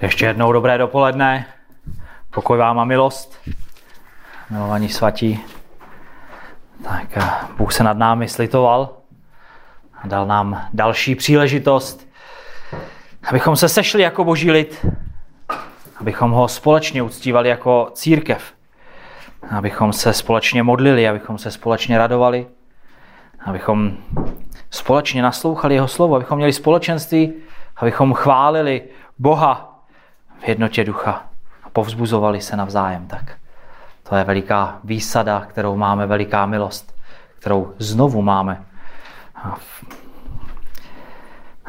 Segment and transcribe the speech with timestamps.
[0.00, 1.46] Ještě jednou dobré dopoledne.
[2.30, 3.38] Pokoj vám a milost.
[4.50, 5.40] Milovaní svatí.
[6.84, 7.18] Tak
[7.56, 8.96] Bůh se nad námi slitoval
[10.02, 12.08] a dal nám další příležitost,
[13.28, 14.86] abychom se sešli jako boží lid,
[16.00, 18.54] abychom ho společně uctívali jako církev,
[19.50, 22.46] abychom se společně modlili, abychom se společně radovali,
[23.44, 23.96] abychom
[24.70, 27.32] společně naslouchali jeho slovo, abychom měli společenství,
[27.76, 28.82] abychom chválili
[29.18, 29.75] Boha
[30.38, 31.26] v jednotě ducha
[31.62, 33.06] a povzbuzovali se navzájem.
[33.06, 33.36] Tak
[34.08, 36.96] to je veliká výsada, kterou máme, veliká milost,
[37.38, 38.64] kterou znovu máme.
[39.34, 39.56] A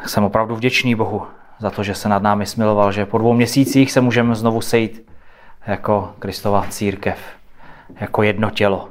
[0.06, 1.26] jsem opravdu vděčný Bohu
[1.58, 5.10] za to, že se nad námi smiloval, že po dvou měsících se můžeme znovu sejít
[5.66, 7.18] jako Kristova církev,
[8.00, 8.88] jako jedno tělo.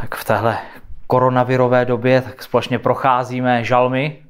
[0.00, 0.58] Tak v téhle
[1.06, 4.23] koronavirové době tak společně procházíme žalmy,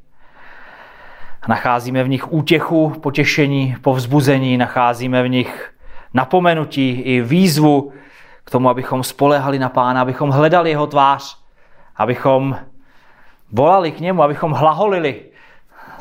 [1.49, 5.75] Nacházíme v nich útěchu, potěšení, povzbuzení, nacházíme v nich
[6.15, 7.93] napomenutí i výzvu
[8.45, 11.39] k tomu, abychom spolehali na Pána, abychom hledali jeho tvář,
[11.97, 12.57] abychom
[13.53, 15.23] volali k němu, abychom hlaholili.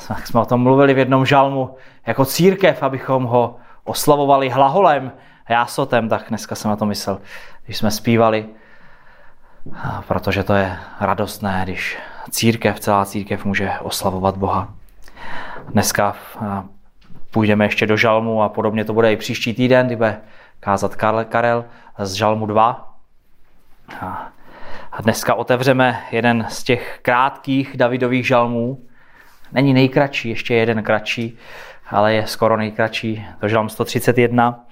[0.09, 5.11] Jak jsme o tom mluvili v jednom žalmu, jako církev, abychom ho oslavovali hlaholem
[5.49, 7.19] jásotem, tak dneska jsem na to myslel,
[7.65, 8.45] když jsme zpívali,
[10.07, 11.97] protože to je radostné, když
[12.29, 14.73] církev, celá církev může oslavovat Boha.
[15.69, 16.15] Dneska
[17.31, 20.21] půjdeme ještě do žalmu a podobně to bude i příští týden, kdy bude
[20.59, 20.95] kázat
[21.29, 21.65] Karel
[21.97, 22.95] z žalmu 2.
[24.91, 28.81] A dneska otevřeme jeden z těch krátkých Davidových žalmů.
[29.51, 31.37] Není nejkratší, ještě jeden kratší,
[31.89, 33.25] ale je skoro nejkratší.
[33.39, 34.65] To žalm 131.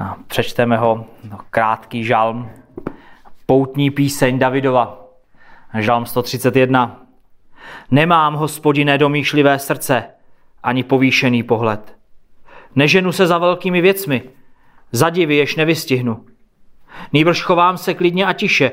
[0.00, 2.50] A přečteme ho, no, krátký žalm,
[3.46, 4.98] poutní píseň Davidova.
[5.78, 7.00] Žalm 131.
[7.90, 10.04] Nemám, hospodine, domýšlivé srdce,
[10.62, 11.96] ani povýšený pohled.
[12.74, 14.22] Neženu se za velkými věcmi,
[14.92, 16.26] za divy jež nevystihnu.
[17.12, 18.72] Nýbrž chovám se klidně a tiše,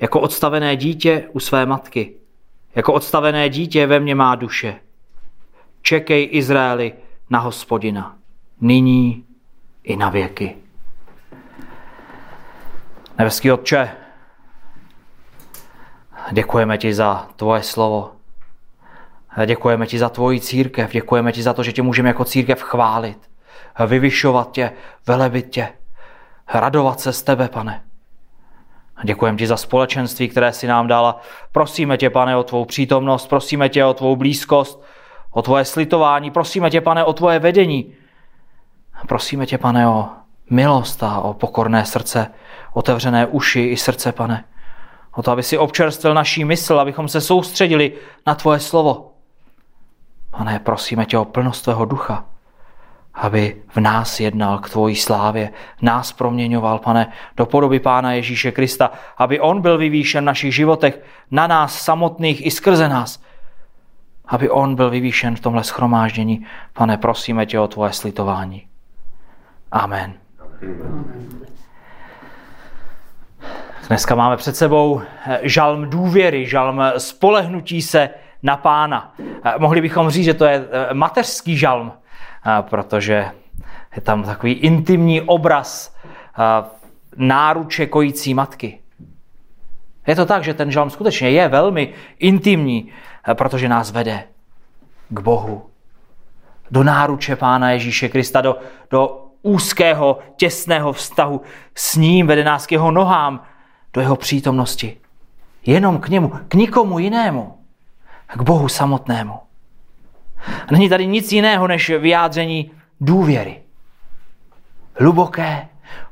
[0.00, 2.14] jako odstavené dítě u své matky.
[2.74, 4.80] Jako odstavené dítě ve mně má duše.
[5.82, 6.92] Čekej Izraeli
[7.30, 8.16] na hospodina,
[8.60, 9.24] nyní
[9.84, 10.56] i na věky.
[13.18, 13.90] Nebeský Otče,
[16.32, 18.10] Děkujeme ti za tvoje slovo.
[19.46, 20.92] Děkujeme ti za tvoji církev.
[20.92, 23.18] Děkujeme ti za to, že tě můžeme jako církev chválit,
[23.86, 24.72] vyvyšovat tě,
[25.06, 25.68] velebit tě,
[26.54, 27.82] radovat se z tebe, pane.
[29.04, 31.20] Děkujeme ti za společenství, které si nám dala.
[31.52, 34.82] Prosíme tě, pane, o tvou přítomnost, prosíme tě o tvou blízkost,
[35.30, 37.94] o tvoje slitování, prosíme tě, pane, o tvoje vedení.
[39.08, 40.08] Prosíme tě, pane, o
[40.50, 42.30] milost a o pokorné srdce,
[42.72, 44.44] otevřené uši i srdce, pane.
[45.18, 47.92] O to, aby si občerstvil naší mysl, abychom se soustředili
[48.26, 49.12] na tvoje slovo.
[50.30, 52.24] Pane, prosíme tě o plnost tvého ducha,
[53.14, 55.50] aby v nás jednal k tvojí slávě,
[55.82, 61.02] nás proměňoval, pane, do podoby Pána Ježíše Krista, aby On byl vyvýšen v našich životech,
[61.30, 63.22] na nás samotných i skrze nás,
[64.26, 66.46] aby On byl vyvýšen v tomhle schromáždění.
[66.72, 68.68] Pane, prosíme tě o tvoje slitování.
[69.72, 70.14] Amen.
[70.40, 71.57] Amen.
[73.88, 78.10] Dneska máme před sebou eh, žalm důvěry, žalm spolehnutí se
[78.42, 79.14] na pána.
[79.44, 81.92] Eh, mohli bychom říct, že to je eh, mateřský žalm,
[82.60, 83.30] protože
[83.96, 85.96] je tam takový intimní obraz
[87.16, 88.80] náruče kojící matky.
[90.06, 92.92] Je to tak, že ten žalm skutečně je velmi intimní,
[93.34, 94.24] protože nás vede
[95.08, 95.66] k Bohu,
[96.70, 98.58] do náruče Pána Ježíše Krista, do,
[98.90, 101.40] do úzkého, těsného vztahu
[101.74, 103.44] s ním, vede nás k jeho nohám,
[103.92, 104.96] do jeho přítomnosti.
[105.66, 107.58] Jenom k němu, k nikomu jinému,
[108.26, 109.32] k Bohu samotnému.
[110.68, 113.62] A není tady nic jiného než vyjádření důvěry.
[115.00, 115.68] Hluboké,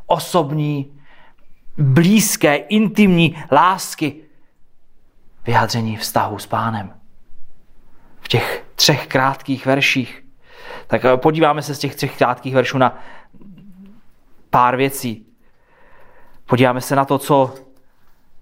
[0.06, 1.00] osobní,
[1.78, 4.22] blízké, intimní lásky.
[5.46, 6.94] Vyjádření vztahu s pánem.
[8.20, 10.24] V těch třech krátkých verších.
[10.86, 12.98] Tak podíváme se z těch třech krátkých veršů na
[14.50, 15.26] pár věcí.
[16.46, 17.54] Podíváme se na to, co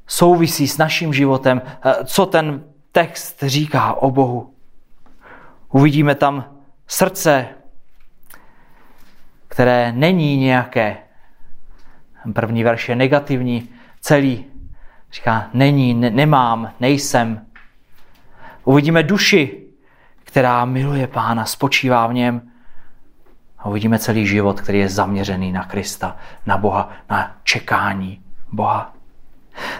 [0.06, 4.54] souvisí s naším životem, eh, co ten text říká o Bohu.
[5.68, 6.44] Uvidíme tam
[6.86, 7.48] srdce,
[9.48, 10.96] které není nějaké.
[12.32, 13.68] První verš je negativní,
[14.00, 14.44] celý
[15.12, 17.46] říká není, ne, nemám, nejsem.
[18.64, 19.64] Uvidíme duši,
[20.24, 22.50] která miluje Pána, spočívá v něm.
[23.58, 26.16] A uvidíme celý život, který je zaměřený na Krista,
[26.46, 28.22] na Boha, na čekání
[28.52, 28.94] Boha.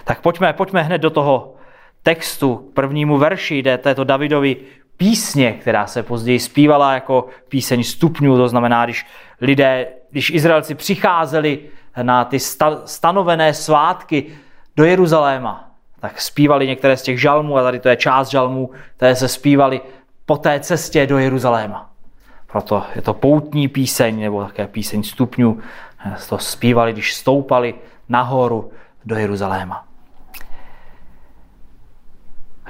[0.05, 1.55] Tak pojďme, pojďme hned do toho
[2.03, 4.57] textu, k prvnímu verši jde této Davidovi
[4.97, 9.07] písně, která se později zpívala jako píseň stupňů, to znamená, když
[9.41, 11.61] lidé, když Izraelci přicházeli
[12.03, 12.39] na ty
[12.85, 14.27] stanovené svátky
[14.77, 19.17] do Jeruzaléma, tak zpívali některé z těch žalmů, a tady to je část žalmů, které
[19.17, 19.81] se zpívali
[20.27, 21.91] po té cestě do Jeruzaléma.
[22.47, 25.59] Proto je to poutní píseň, nebo také píseň stupňů.
[26.29, 27.75] To zpívali, když stoupali
[28.09, 28.73] nahoru
[29.07, 29.87] do Jeruzaléma.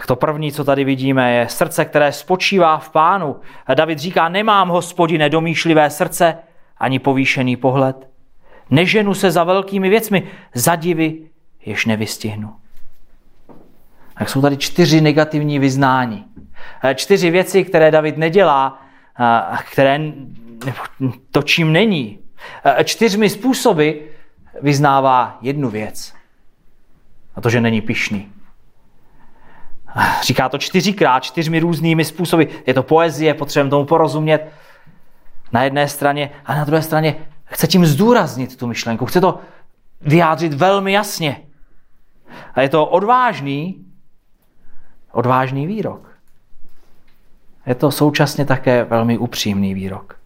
[0.06, 3.36] To první, co tady vidíme, je srdce, které spočívá v pánu.
[3.74, 6.38] David říká, nemám, hospodine, domýšlivé srdce,
[6.78, 8.08] ani povýšený pohled.
[8.70, 11.30] Neženu se za velkými věcmi, za divy,
[11.66, 12.54] jež nevystihnu.
[14.18, 16.24] Tak jsou tady čtyři negativní vyznání.
[16.94, 18.82] Čtyři věci, které David nedělá,
[19.70, 20.00] které
[21.30, 22.18] to, čím není.
[22.84, 23.90] Čtyřmi způsoby
[24.62, 26.14] vyznává jednu věc.
[27.36, 28.32] A to, že není pišný.
[30.22, 32.44] Říká to čtyřikrát, čtyřmi různými způsoby.
[32.66, 34.52] Je to poezie, potřebujeme tomu porozumět
[35.52, 39.06] na jedné straně a na druhé straně chce tím zdůraznit tu myšlenku.
[39.06, 39.38] Chce to
[40.00, 41.40] vyjádřit velmi jasně.
[42.54, 43.84] A je to odvážný,
[45.12, 46.08] odvážný výrok.
[47.66, 50.18] Je to současně také velmi upřímný výrok.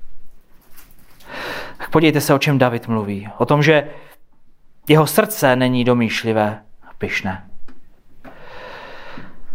[1.78, 3.28] Tak podívejte se, o čem David mluví.
[3.38, 3.88] O tom, že
[4.88, 6.62] jeho srdce není domýšlivé
[6.99, 7.45] pyšné.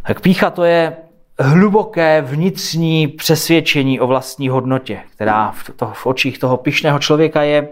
[0.07, 0.97] Tak pícha to je
[1.39, 7.69] hluboké vnitřní přesvědčení o vlastní hodnotě, která v, to, v očích toho pyšného člověka je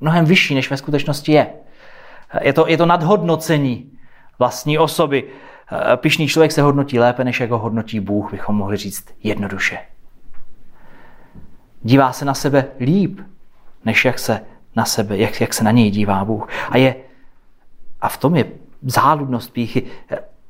[0.00, 1.46] mnohem vyšší, než ve skutečnosti je.
[2.40, 3.90] Je to, je to nadhodnocení
[4.38, 5.24] vlastní osoby.
[5.96, 9.78] Pišný člověk se hodnotí lépe, než jak ho hodnotí Bůh, bychom mohli říct jednoduše.
[11.82, 13.20] Dívá se na sebe líp,
[13.84, 14.40] než jak se
[14.76, 16.48] na sebe, jak, jak se na něj dívá Bůh.
[16.70, 16.94] A, je,
[18.00, 18.44] a v tom je
[18.82, 19.82] záludnost píchy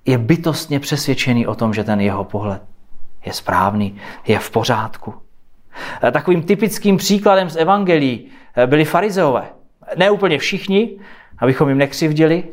[0.06, 2.62] je bytostně přesvědčený o tom, že ten jeho pohled
[3.26, 3.96] je správný,
[4.26, 5.14] je v pořádku.
[6.12, 8.30] Takovým typickým příkladem z evangelií
[8.66, 9.48] byli farizeové.
[9.96, 10.90] Ne úplně všichni,
[11.38, 12.44] abychom jim nekřivdili,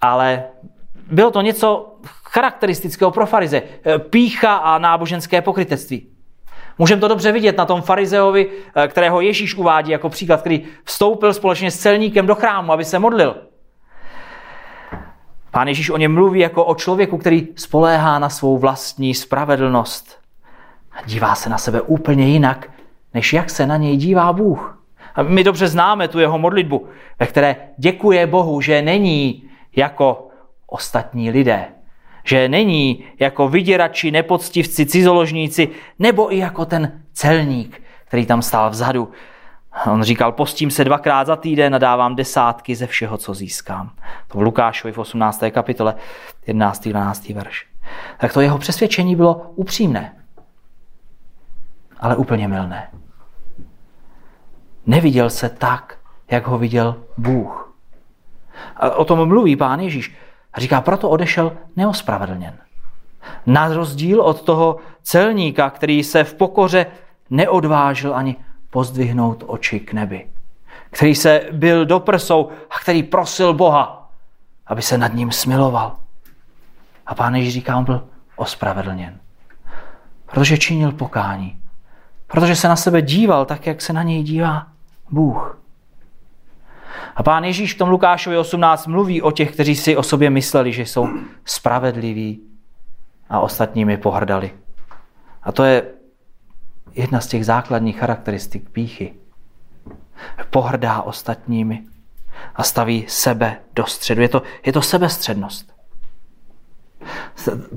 [0.00, 0.44] ale
[1.10, 1.94] bylo to něco
[2.24, 3.62] charakteristického pro farize.
[4.10, 6.06] Pícha a náboženské pokrytectví.
[6.78, 8.50] Můžeme to dobře vidět na tom farizeovi,
[8.88, 13.36] kterého Ježíš uvádí jako příklad, který vstoupil společně s celníkem do chrámu, aby se modlil.
[15.50, 20.20] Pán Ježíš o něm mluví jako o člověku, který spoléhá na svou vlastní spravedlnost.
[20.92, 22.70] A dívá se na sebe úplně jinak,
[23.14, 24.82] než jak se na něj dívá Bůh.
[25.14, 26.86] A my dobře známe tu jeho modlitbu,
[27.18, 29.42] ve které děkuje Bohu, že není
[29.76, 30.28] jako
[30.66, 31.64] ostatní lidé.
[32.24, 35.68] Že není jako vyděrači, nepoctivci, cizoložníci,
[35.98, 39.08] nebo i jako ten celník, který tam stál vzadu
[39.86, 43.90] On říkal, postím se dvakrát za týden a dávám desátky ze všeho, co získám.
[44.28, 45.42] To v Lukášovi v 18.
[45.50, 45.94] kapitole
[46.46, 46.88] 11.
[46.88, 47.28] 12.
[47.28, 47.66] verš.
[48.18, 50.16] Tak to jeho přesvědčení bylo upřímné,
[52.00, 52.90] ale úplně milné.
[54.86, 55.98] Neviděl se tak,
[56.30, 57.74] jak ho viděl Bůh.
[58.76, 60.16] A o tom mluví pán Ježíš.
[60.52, 62.58] A říká, proto odešel neospravedlněn.
[63.46, 66.86] Na rozdíl od toho celníka, který se v pokoře
[67.30, 68.36] neodvážil ani
[68.70, 70.26] pozdvihnout oči k nebi,
[70.90, 74.10] který se byl do prsou a který prosil Boha,
[74.66, 75.96] aby se nad ním smiloval.
[77.06, 79.20] A pán Ježíš říká, on byl ospravedlněn,
[80.32, 81.62] protože činil pokání,
[82.26, 84.66] protože se na sebe díval tak, jak se na něj dívá
[85.10, 85.60] Bůh.
[87.16, 90.72] A pán Ježíš v tom Lukášovi 18 mluví o těch, kteří si o sobě mysleli,
[90.72, 91.08] že jsou
[91.44, 92.40] spravedliví
[93.30, 94.50] a ostatními pohrdali.
[95.42, 95.82] A to je
[96.94, 99.14] jedna z těch základních charakteristik píchy.
[100.50, 101.82] Pohrdá ostatními
[102.54, 104.22] a staví sebe do středu.
[104.22, 105.74] Je to, je to sebestřednost.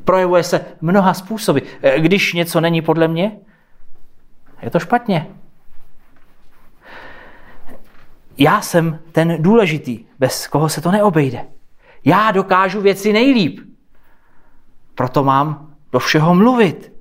[0.04, 1.60] Projevuje se mnoha způsoby.
[1.98, 3.40] Když něco není podle mě,
[4.62, 5.28] je to špatně.
[8.38, 11.46] Já jsem ten důležitý, bez koho se to neobejde.
[12.06, 13.60] Já dokážu věci nejlíp.
[14.96, 16.93] Proto mám do všeho mluvit.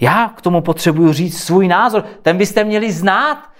[0.00, 2.04] Já k tomu potřebuju říct svůj názor.
[2.22, 3.50] Ten byste měli znát.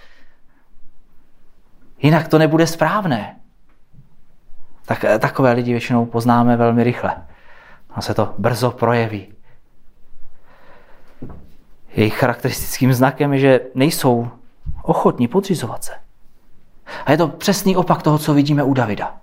[2.02, 3.36] Jinak to nebude správné.
[4.86, 7.16] Tak, eh, takové lidi většinou poznáme velmi rychle.
[7.90, 9.32] A se to brzo projeví.
[11.92, 14.28] Jejich charakteristickým znakem je, že nejsou
[14.82, 15.92] ochotní podřizovat se.
[17.06, 19.16] A je to přesný opak toho, co vidíme u Davida.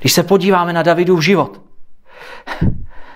[0.00, 1.60] Když se podíváme na Davidův život,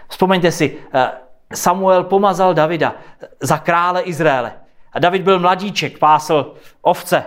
[0.08, 1.10] vzpomeňte si, eh,
[1.54, 2.94] Samuel pomazal Davida
[3.40, 4.52] za krále Izraele.
[4.92, 7.24] A David byl mladíček, pásl ovce.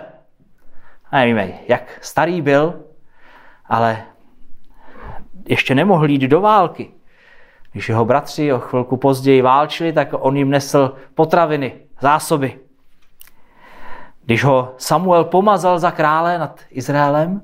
[1.10, 2.84] A nevíme, jak starý byl,
[3.66, 4.04] ale
[5.48, 6.90] ještě nemohl jít do války.
[7.72, 12.58] Když jeho bratři o chvilku později válčili, tak on jim nesl potraviny, zásoby.
[14.24, 17.40] Když ho Samuel pomazal za krále nad Izraelem,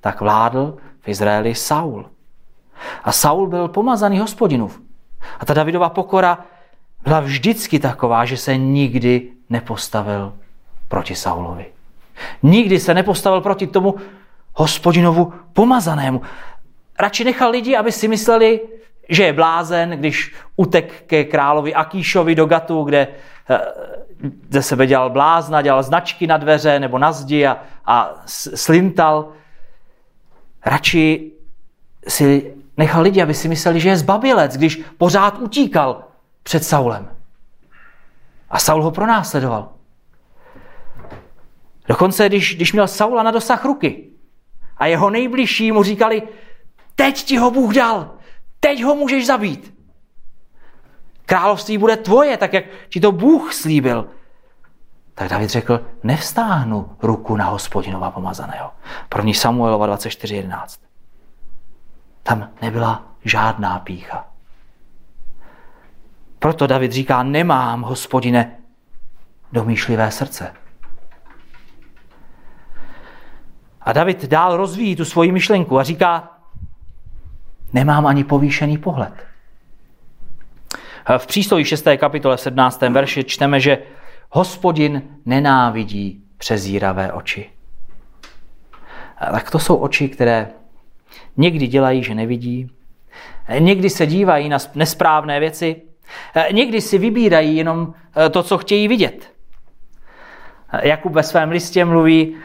[0.00, 2.10] tak vládl v Izraeli Saul.
[3.04, 4.80] A Saul byl pomazaný hospodinův.
[5.40, 6.38] A ta Davidova pokora
[7.02, 10.32] byla vždycky taková, že se nikdy nepostavil
[10.88, 11.66] proti Saulovi.
[12.42, 13.94] Nikdy se nepostavil proti tomu
[14.54, 16.22] hospodinovu pomazanému.
[16.98, 18.60] Radši nechal lidi, aby si mysleli,
[19.08, 23.08] že je blázen, když utek ke královi Akíšovi do Gatu, kde
[23.50, 23.58] eh,
[24.50, 29.32] ze sebe dělal blázna, dělal značky na dveře nebo na zdi a, a slintal.
[30.66, 31.32] Radši
[32.08, 36.04] si nechal lidi, aby si mysleli, že je zbabilec, když pořád utíkal
[36.42, 37.08] před Saulem.
[38.50, 39.72] A Saul ho pronásledoval.
[41.88, 44.08] Dokonce, když, když měl Saula na dosah ruky
[44.76, 46.22] a jeho nejbližší mu říkali,
[46.96, 48.10] teď ti ho Bůh dal,
[48.60, 49.74] teď ho můžeš zabít.
[51.26, 54.08] Království bude tvoje, tak jak ti to Bůh slíbil.
[55.14, 58.70] Tak David řekl, nevstáhnu ruku na hospodinova pomazaného.
[59.08, 60.89] První Samuelova 24.11.
[62.22, 64.26] Tam nebyla žádná pícha.
[66.38, 68.56] Proto David říká, nemám, hospodine,
[69.52, 70.52] domýšlivé srdce.
[73.80, 76.38] A David dál rozvíjí tu svoji myšlenku a říká,
[77.72, 79.26] nemám ani povýšený pohled.
[81.18, 81.86] V přísloví 6.
[81.96, 82.80] kapitole 17.
[82.80, 83.78] verši čteme, že
[84.30, 87.50] hospodin nenávidí přezíravé oči.
[89.18, 90.48] Tak to jsou oči, které
[91.40, 92.70] někdy dělají, že nevidí,
[93.58, 95.82] někdy se dívají na nesprávné věci,
[96.52, 97.94] někdy si vybírají jenom
[98.30, 99.32] to, co chtějí vidět.
[100.82, 102.36] Jakub ve svém listě mluví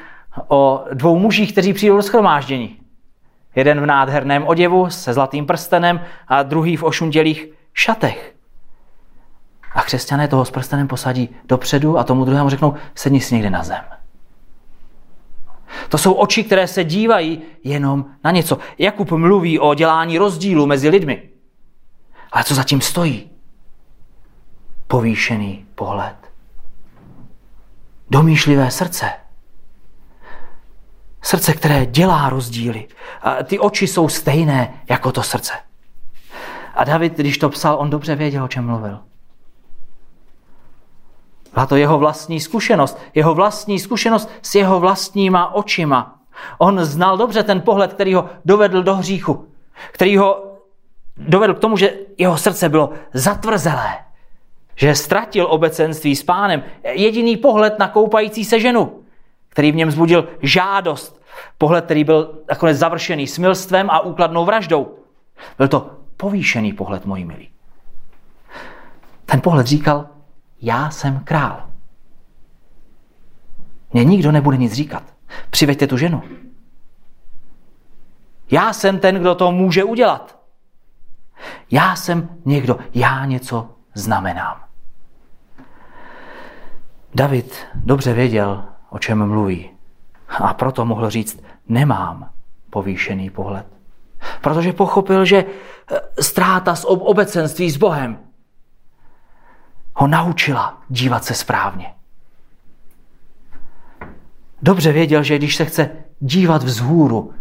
[0.47, 2.79] o dvou mužích, kteří přijdou do schromáždění.
[3.55, 8.35] Jeden v nádherném oděvu se zlatým prstenem a druhý v ošuntělých šatech.
[9.73, 13.63] A křesťané toho s prstenem posadí dopředu a tomu druhému řeknou, sedni si někde na
[13.63, 13.83] zem.
[15.89, 18.57] To jsou oči, které se dívají jenom na něco.
[18.77, 21.29] Jakub mluví o dělání rozdílu mezi lidmi.
[22.31, 23.29] Ale co zatím stojí?
[24.87, 26.15] Povýšený pohled.
[28.09, 29.09] Domýšlivé srdce.
[31.21, 32.87] Srdce, které dělá rozdíly.
[33.21, 35.53] A ty oči jsou stejné jako to srdce.
[36.75, 38.99] A David, když to psal, on dobře věděl, o čem mluvil.
[41.55, 42.99] Byla to jeho vlastní zkušenost.
[43.13, 46.19] Jeho vlastní zkušenost s jeho vlastníma očima.
[46.57, 49.47] On znal dobře ten pohled, který ho dovedl do hříchu.
[49.91, 50.57] Který ho
[51.17, 53.95] dovedl k tomu, že jeho srdce bylo zatvrzelé.
[54.75, 56.63] Že ztratil obecenství s pánem.
[56.83, 58.99] Jediný pohled na koupající se ženu,
[59.49, 61.21] který v něm zbudil žádost.
[61.57, 64.95] Pohled, který byl nakonec završený smilstvem a úkladnou vraždou.
[65.57, 67.49] Byl to povýšený pohled, moji milí.
[69.25, 70.07] Ten pohled říkal,
[70.65, 71.69] já jsem král.
[73.93, 75.03] Mně nikdo nebude nic říkat.
[75.49, 76.23] Přiveďte tu ženu.
[78.51, 80.39] Já jsem ten, kdo to může udělat.
[81.71, 84.63] Já jsem někdo, já něco znamenám.
[87.15, 89.69] David dobře věděl, o čem mluví.
[90.29, 92.29] A proto mohl říct, nemám
[92.69, 93.67] povýšený pohled.
[94.41, 98.24] Protože pochopil, že eh, ztráta z obecenství s Bohem
[99.95, 101.93] ho naučila dívat se správně.
[104.61, 107.33] Dobře věděl, že když se chce dívat vzhůru,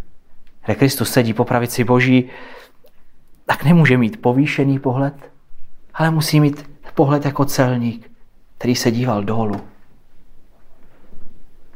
[0.64, 2.30] kde Kristus sedí po pravici Boží,
[3.46, 5.32] tak nemůže mít povýšený pohled,
[5.94, 8.11] ale musí mít pohled jako celník,
[8.58, 9.61] který se díval dolů,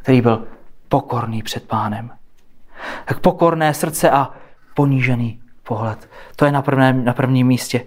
[0.02, 0.47] který byl
[0.88, 2.11] pokorný před pánem.
[3.04, 4.30] Tak pokorné srdce a
[4.75, 6.11] ponížený pohled.
[6.37, 7.85] To je na, prvním, na prvním místě.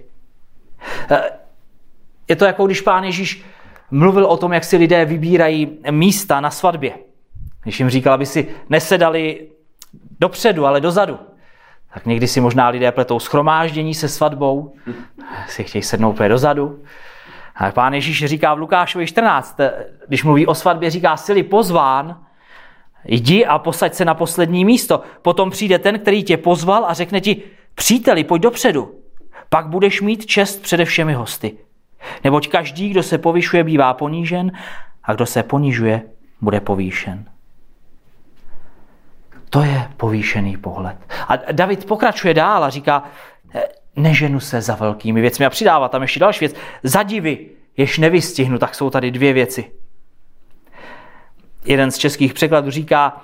[2.32, 3.44] Je to jako když pán Ježíš
[3.92, 6.94] mluvil o tom, jak si lidé vybírají místa na svatbě.
[7.64, 9.48] Když jim říkal, aby si nesedali
[10.20, 11.20] dopředu, ale dozadu.
[11.94, 14.76] Tak někdy si možná lidé pletou schromáždění se svatbou,
[15.48, 16.84] si chtějí sednout úplně dozadu.
[17.56, 19.58] A pán Ježíš říká v Lukášovi 14,
[20.08, 22.24] když mluví o svatbě, říká, sily pozván,
[23.06, 25.02] jdi a posaď se na poslední místo.
[25.22, 27.44] Potom přijde ten, který tě pozval a řekne ti,
[27.76, 28.96] příteli, pojď dopředu.
[29.50, 31.58] Pak budeš mít čest přede všemi hosty.
[32.24, 34.52] Neboť každý, kdo se povyšuje, bývá ponížen
[35.04, 36.02] a kdo se ponižuje,
[36.42, 37.26] bude povýšen.
[39.50, 40.98] To je povýšený pohled.
[41.28, 43.04] A David pokračuje dál a říká,
[43.96, 45.46] neženu se za velkými věcmi.
[45.46, 46.56] A přidává tam ještě další věc.
[46.84, 49.72] Za divy, jež nevystihnu, tak jsou tady dvě věci.
[51.66, 53.22] Jeden z českých překladů říká,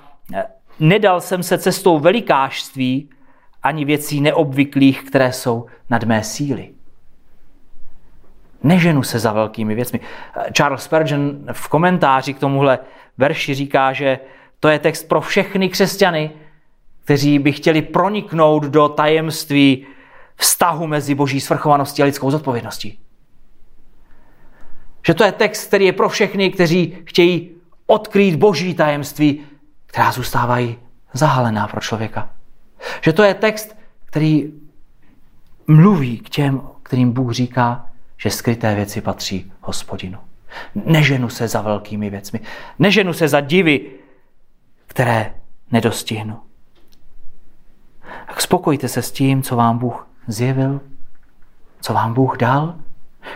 [0.79, 3.09] nedal jsem se cestou velikářství
[3.63, 6.69] ani věcí neobvyklých, které jsou nad mé síly.
[8.63, 9.99] Neženu se za velkými věcmi.
[10.53, 12.79] Charles Spurgeon v komentáři k tomuhle
[13.17, 14.19] verši říká, že
[14.59, 16.31] to je text pro všechny křesťany,
[17.03, 19.85] kteří by chtěli proniknout do tajemství
[20.35, 22.99] vztahu mezi boží svrchovaností a lidskou zodpovědností.
[25.05, 27.51] Že to je text, který je pro všechny, kteří chtějí
[27.85, 29.41] odkrýt boží tajemství,
[29.85, 30.77] která zůstávají
[31.13, 32.29] zahalená pro člověka.
[33.01, 34.53] Že to je text, který
[35.67, 37.86] mluví k těm, kterým Bůh říká,
[38.17, 40.19] že skryté věci patří hospodinu.
[40.75, 42.39] Neženu se za velkými věcmi.
[42.79, 43.91] Neženu se za divy,
[44.87, 45.33] které
[45.71, 46.39] nedostihnu.
[48.27, 50.81] Tak spokojte se s tím, co vám Bůh zjevil,
[51.81, 52.75] co vám Bůh dal,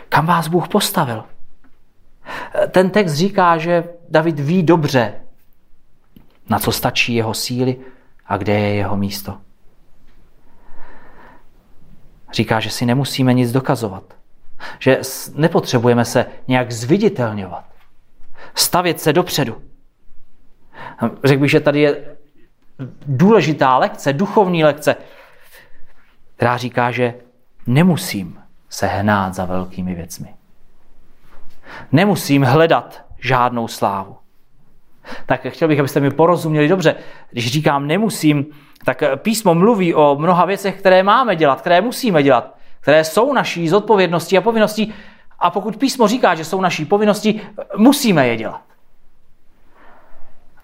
[0.10, 1.24] kam vás Bůh postavil.
[2.72, 5.22] Ten text říká, že David ví dobře,
[6.50, 7.78] na co stačí jeho síly
[8.26, 9.38] a kde je jeho místo.
[12.34, 14.04] Říká, že si nemusíme nic dokazovat,
[14.80, 15.02] že
[15.36, 17.66] nepotřebujeme se nějak zviditelňovat,
[18.56, 19.62] stavět se dopředu.
[21.24, 22.16] Řekl bych, že tady je
[23.06, 24.96] důležitá lekce, duchovní lekce,
[26.36, 27.14] která říká, že
[27.68, 28.40] nemusím
[28.70, 30.36] se hnát za velkými věcmi.
[31.92, 34.18] Nemusím hledat žádnou slávu.
[35.26, 36.96] Tak chtěl bych, abyste mi porozuměli dobře.
[37.32, 38.46] Když říkám nemusím,
[38.86, 43.70] tak písmo mluví o mnoha věcech, které máme dělat, které musíme dělat, které jsou naší
[43.70, 44.94] zodpovědností a povinností.
[45.40, 47.42] A pokud písmo říká, že jsou naší povinnosti,
[47.78, 48.62] musíme je dělat.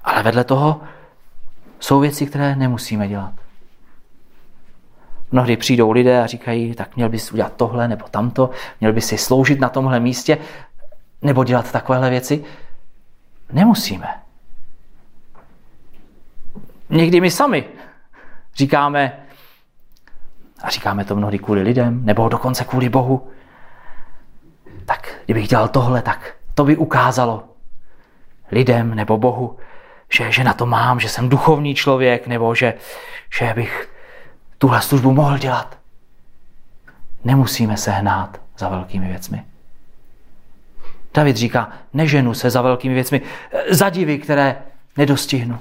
[0.04, 0.82] Ale vedle toho
[1.80, 3.34] jsou věci, které nemusíme dělat.
[5.32, 9.18] Mnohdy přijdou lidé a říkají, tak měl bys udělat tohle nebo tamto, měl bys si
[9.18, 10.38] sloužit na tomhle místě
[11.22, 12.46] nebo dělat takovéhle věci.
[13.52, 14.08] Nemusíme.
[16.90, 17.66] Někdy my sami
[18.56, 19.27] říkáme,
[20.64, 23.28] a říkáme to mnohdy kvůli lidem, nebo dokonce kvůli Bohu,
[24.86, 27.44] tak kdybych dělal tohle, tak to by ukázalo
[28.52, 29.58] lidem nebo Bohu,
[30.14, 32.74] že, že na to mám, že jsem duchovní člověk, nebo že,
[33.38, 33.90] že bych
[34.58, 35.78] tuhle službu mohl dělat.
[37.24, 39.44] Nemusíme se hnát za velkými věcmi.
[41.14, 43.22] David říká, neženu se za velkými věcmi,
[43.70, 44.58] za divy, které
[44.98, 45.60] nedostihnu.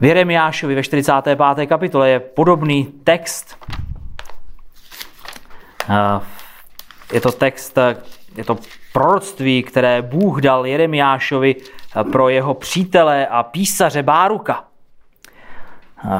[0.00, 1.66] V Jeremiášovi ve 45.
[1.66, 3.66] kapitole je podobný text.
[7.12, 7.78] Je to text,
[8.36, 8.58] je to
[8.92, 11.56] proroctví, které Bůh dal Jeremiášovi
[12.12, 14.64] pro jeho přítele a písaře Báruka.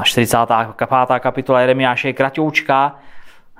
[0.03, 1.19] 45.
[1.19, 2.95] kapitola Jeremiáše je kratoučká.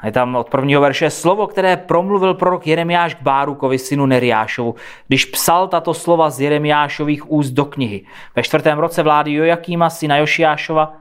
[0.04, 4.76] Je tam od prvního verše slovo, které promluvil prorok Jeremiáš k Bárukovi, synu Neriášovu,
[5.08, 8.06] když psal tato slova z Jeremiášových úst do knihy.
[8.36, 10.94] Ve čtvrtém roce vlády Jojakýma, syna Jošiášova,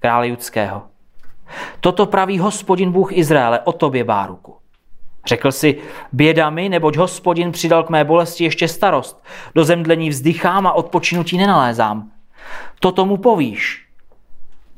[0.00, 0.82] krále judského.
[1.80, 4.56] Toto praví hospodin Bůh Izraele o tobě, Báruku.
[5.26, 5.78] Řekl si,
[6.12, 9.24] běda mi, neboť hospodin přidal k mé bolesti ještě starost.
[9.54, 12.10] Do zemdlení vzdychám a odpočinutí nenalézám.
[12.80, 13.83] To tomu povíš.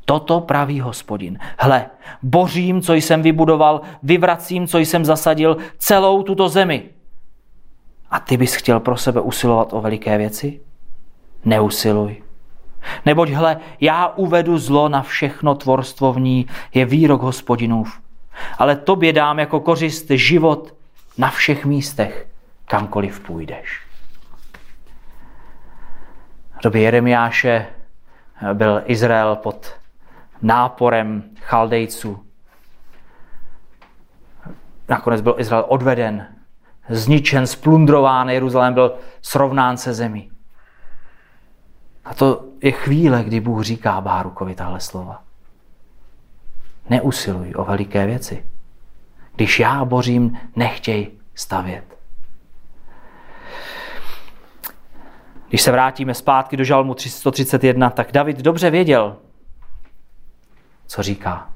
[0.06, 1.38] Toto praví hospodin.
[1.58, 1.86] Hle,
[2.22, 6.82] bořím, co jsem vybudoval, vyvracím, co jsem zasadil, celou tuto zemi.
[8.10, 10.60] A ty bys chtěl pro sebe usilovat o veliké věci?
[11.44, 12.22] Neusiluj.
[13.06, 18.06] Neboť hle, já uvedu zlo na všechno tvorstvo v ní, je výrok hospodinův
[18.58, 20.74] ale tobě dám jako kořist život
[21.18, 22.26] na všech místech,
[22.64, 23.82] kamkoliv půjdeš.
[26.58, 27.66] V době Jeremiáše
[28.52, 29.76] byl Izrael pod
[30.42, 32.26] náporem chaldejců.
[34.88, 36.26] Nakonec byl Izrael odveden,
[36.88, 40.30] zničen, splundrován, Jeruzalém byl srovnán se zemí.
[42.04, 45.22] A to je chvíle, kdy Bůh říká Bárukovi tahle slova.
[46.90, 48.46] Neusiluj o veliké věci.
[49.36, 51.98] Když já bořím, nechtěj stavět.
[55.48, 59.16] Když se vrátíme zpátky do žalmu 331, tak David dobře věděl,
[60.86, 61.50] co říká.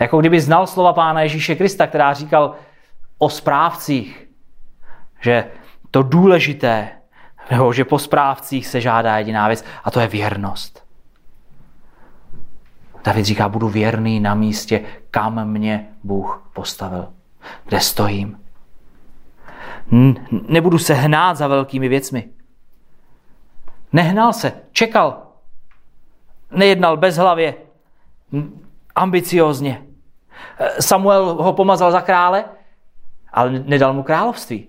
[0.00, 2.54] Jako kdyby znal slova Pána Ježíše Krista, která říkal
[3.18, 4.28] o správcích,
[5.20, 5.50] že
[5.90, 6.88] to důležité,
[7.50, 10.84] nebo že po správcích se žádá jediná věc, a to je věrnost.
[13.04, 17.08] David říká, budu věrný na místě, kam mě Bůh postavil.
[17.64, 18.40] Kde stojím.
[20.48, 22.28] Nebudu se hnát za velkými věcmi.
[23.92, 25.22] Nehnal se, čekal.
[26.50, 27.54] Nejednal bezhlavě,
[28.94, 29.82] ambiciozně.
[30.80, 32.44] Samuel ho pomazal za krále,
[33.32, 34.68] ale nedal mu království.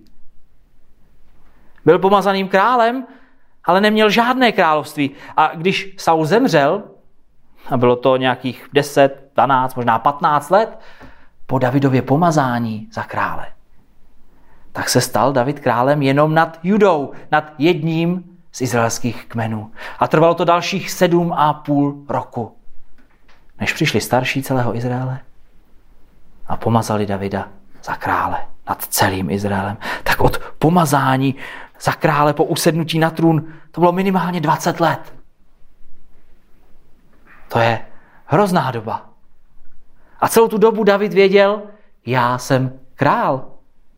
[1.85, 3.05] Byl pomazaným králem,
[3.63, 5.11] ale neměl žádné království.
[5.37, 6.83] A když Saul zemřel,
[7.69, 10.79] a bylo to nějakých 10, 12, možná 15 let
[11.45, 13.47] po Davidově pomazání za krále.
[14.71, 19.71] tak se stal David králem jenom nad Judou, nad jedním z izraelských kmenů.
[19.99, 22.57] A trvalo to dalších sedm a půl roku,
[23.59, 25.19] než přišli starší celého Izraele
[26.47, 27.47] a pomazali Davida
[27.83, 28.37] za krále
[28.69, 29.77] nad celým Izraelem.
[30.03, 31.35] Tak od pomazání
[31.81, 35.15] za krále po usednutí na trůn to bylo minimálně 20 let.
[37.47, 37.85] To je
[38.25, 39.09] hrozná doba.
[40.19, 41.61] A celou tu dobu David věděl,
[42.05, 43.47] já jsem král,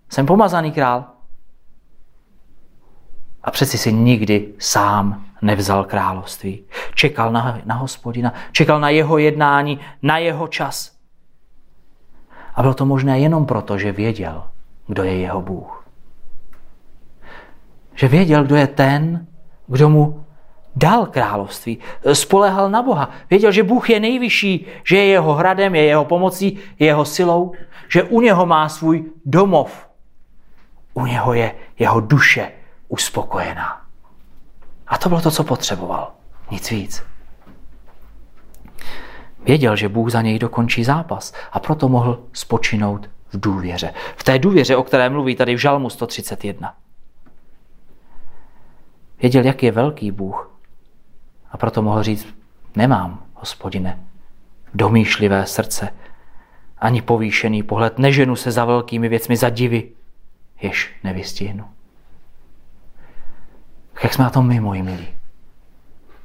[0.10, 1.06] jsem pomazaný král.
[3.43, 6.63] A přeci si nikdy sám nevzal království.
[6.93, 10.97] Čekal na, na hospodina, čekal na jeho jednání, na jeho čas.
[12.56, 14.43] A bylo to možné jenom proto, že věděl,
[14.88, 15.86] kdo je jeho Bůh.
[17.95, 19.28] Že věděl, kdo je ten,
[19.67, 20.26] kdo mu
[20.76, 21.78] dal království,
[22.13, 23.10] spolehal na Boha.
[23.30, 27.54] Věděl, že Bůh je nejvyšší, že je jeho hradem, je jeho pomocí, je jeho silou,
[27.88, 29.88] že u něho má svůj domov.
[30.93, 32.52] U něho je jeho duše
[32.88, 33.87] uspokojená.
[34.88, 36.12] A to bylo to, co potřeboval.
[36.52, 37.04] Nic víc.
[39.43, 43.93] Věděl, že Bůh za něj dokončí zápas a proto mohl spočinout v důvěře.
[44.15, 46.76] V té důvěře, o které mluví tady v Žalmu 131.
[49.21, 50.52] Věděl, jak je velký Bůh
[51.52, 52.28] a proto mohl říct,
[52.76, 54.00] nemám, hospodine,
[54.73, 55.89] domýšlivé srdce,
[56.78, 59.91] ani povýšený pohled, neženu se za velkými věcmi, za divy,
[60.62, 61.65] jež nevystihnu.
[64.04, 65.08] Jak jsme na tom my, moji milí?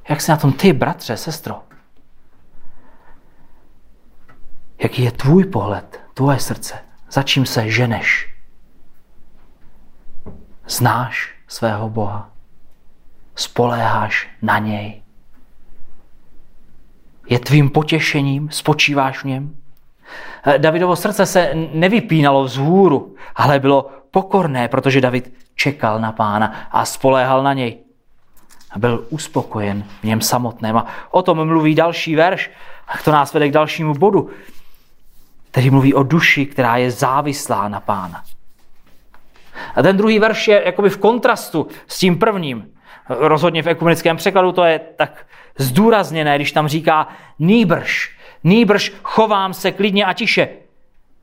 [0.09, 1.63] Jak jsi na tom ty, bratře, sestro?
[4.83, 6.75] Jaký je tvůj pohled, tvoje srdce?
[7.11, 8.35] Za čím se ženeš?
[10.69, 12.31] Znáš svého Boha?
[13.35, 15.03] Spoléháš na něj?
[17.29, 18.51] Je tvým potěšením?
[18.51, 19.57] Spočíváš v něm?
[20.59, 27.43] Davidovo srdce se nevypínalo vzhůru, ale bylo pokorné, protože David čekal na pána a spoléhal
[27.43, 27.79] na něj.
[28.71, 30.77] A byl uspokojen v něm samotném.
[30.77, 32.51] A o tom mluví další verš,
[32.89, 34.31] a to nás vede k dalšímu bodu
[35.53, 38.25] který mluví o duši, která je závislá na pána.
[39.75, 42.69] A ten druhý verš je jakoby v kontrastu s tím prvním.
[43.09, 45.27] Rozhodně v ekumenickém překladu to je tak
[45.59, 50.49] zdůrazněné, když tam říká nýbrž, nýbrž chovám se klidně a tiše,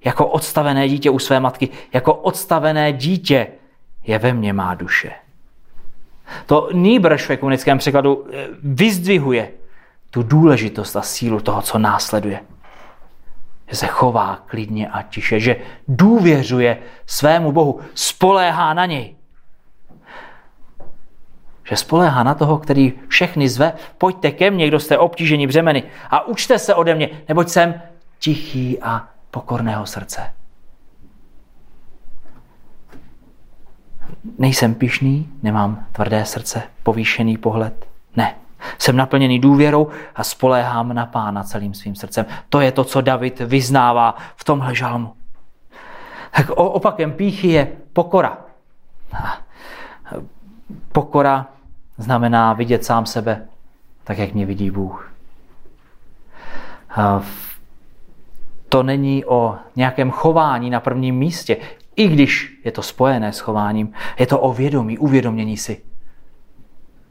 [0.06, 3.48] jako odstavené dítě u své matky, jako odstavené dítě
[4.04, 5.12] je ve mně má duše.
[6.46, 9.52] To nýbrž v ekumenickém překladu eh, vyzdvihuje
[10.12, 12.40] tu důležitost a sílu toho, co následuje
[13.70, 15.56] že se chová klidně a tiše, že
[15.88, 19.16] důvěřuje svému Bohu, spoléhá na něj.
[21.70, 26.28] Že spoléhá na toho, který všechny zve, pojďte ke mně, kdo jste obtíženi břemeny a
[26.28, 27.82] učte se ode mě, neboť jsem
[28.20, 30.39] tichý a pokorného srdce.
[34.38, 37.86] Nejsem pišný, nemám tvrdé srdce, povýšený pohled.
[38.16, 38.36] Ne,
[38.78, 42.26] jsem naplněný důvěrou a spoléhám na pána celým svým srdcem.
[42.50, 45.14] To je to, co David vyznává v tomhle žalmu.
[46.32, 48.38] Tak opakem píchy je pokora.
[50.92, 51.48] Pokora
[51.98, 53.46] znamená vidět sám sebe
[54.04, 55.14] tak, jak mě vidí Bůh.
[58.70, 61.58] To není o nějakém chování na prvním místě,
[62.00, 65.84] i když je to spojené s chováním, je to o vědomí, uvědomění si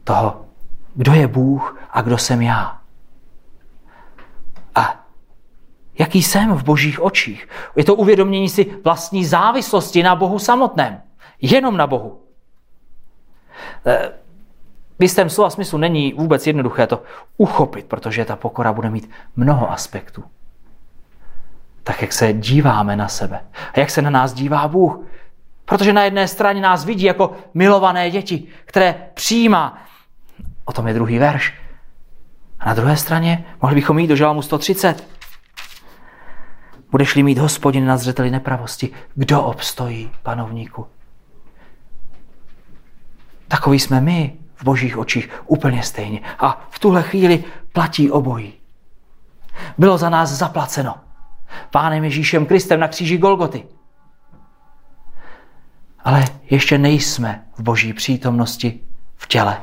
[0.03, 0.45] toho,
[0.95, 2.81] kdo je Bůh a kdo jsem já.
[4.75, 5.05] A
[5.99, 7.47] jaký jsem v božích očích.
[7.75, 11.01] Je to uvědomění si vlastní závislosti na Bohu samotném.
[11.41, 12.21] Jenom na Bohu.
[13.85, 14.11] E,
[14.99, 17.03] v jistém slova smyslu není vůbec jednoduché to
[17.37, 20.23] uchopit, protože ta pokora bude mít mnoho aspektů.
[21.89, 23.41] Tak jak se díváme na sebe
[23.73, 24.99] a jak se na nás dívá Bůh.
[25.65, 29.83] Protože na jedné straně nás vidí jako milované děti, které přijímá
[30.65, 31.53] O tom je druhý verš.
[32.59, 35.07] A na druhé straně mohli bychom jít do žalmu 130.
[36.91, 40.87] Budeš-li mít hospodin na zřeteli nepravosti, kdo obstojí, panovníku?
[43.47, 46.21] Takový jsme my v božích očích úplně stejně.
[46.39, 48.53] A v tuhle chvíli platí obojí.
[49.77, 51.08] Bylo za nás zaplaceno.
[51.71, 53.65] Pánem Ježíšem Kristem na kříži Golgoty.
[56.03, 58.79] Ale ještě nejsme v boží přítomnosti
[59.15, 59.61] v těle.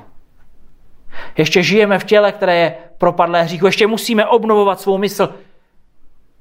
[1.36, 3.66] Ještě žijeme v těle, které je propadlé hříchu.
[3.66, 5.34] Ještě musíme obnovovat svou mysl.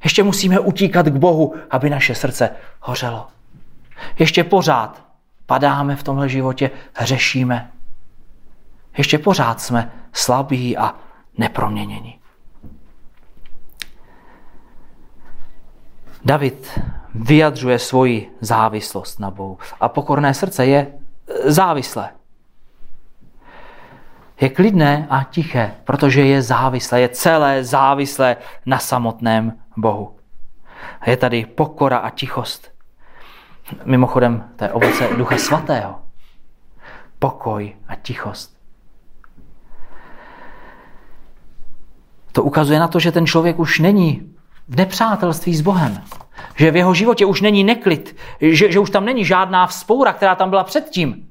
[0.04, 3.28] Ještě musíme utíkat k Bohu, aby naše srdce hořelo.
[4.20, 5.06] Ještě pořád
[5.46, 7.72] padáme v tomhle životě, hřešíme.
[8.98, 10.96] Ještě pořád jsme slabí a
[11.38, 12.15] neproměnění.
[16.26, 16.80] David
[17.16, 19.58] vyjadřuje svoji závislost na Bohu.
[19.80, 20.94] A pokorné srdce je
[21.46, 22.10] závislé.
[24.42, 30.16] Je klidné a tiché, protože je závislé, je celé závislé na samotném Bohu.
[31.06, 32.72] Je tady pokora a tichost.
[33.86, 35.96] Mimochodem, to je ovoce Ducha Svatého.
[37.20, 38.58] Pokoj a tichost.
[42.32, 44.35] To ukazuje na to, že ten člověk už není
[44.68, 46.02] v nepřátelství s Bohem.
[46.56, 50.36] Že v jeho životě už není neklid, že, že už tam není žádná vzpoura, která
[50.36, 51.30] tam byla předtím.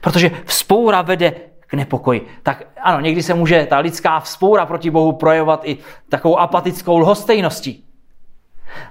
[0.00, 1.32] Protože vzpoura vede
[1.66, 2.26] k nepokoji.
[2.42, 7.84] Tak ano, někdy se může ta lidská vzpoura proti Bohu projevovat i takovou apatickou lhostejností.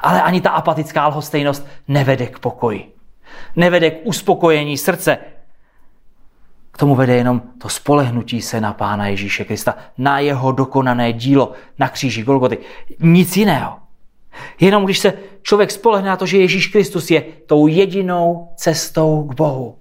[0.01, 2.93] Ale ani ta apatická lhostejnost nevede k pokoji.
[3.55, 5.17] Nevede k uspokojení srdce.
[6.71, 11.51] K tomu vede jenom to spolehnutí se na Pána Ježíše Krista, na jeho dokonané dílo
[11.79, 12.57] na kříži Golgoty.
[12.99, 13.82] Nic jiného.
[14.59, 19.35] Jenom když se člověk spolehne na to, že Ježíš Kristus je tou jedinou cestou k
[19.35, 19.77] Bohu,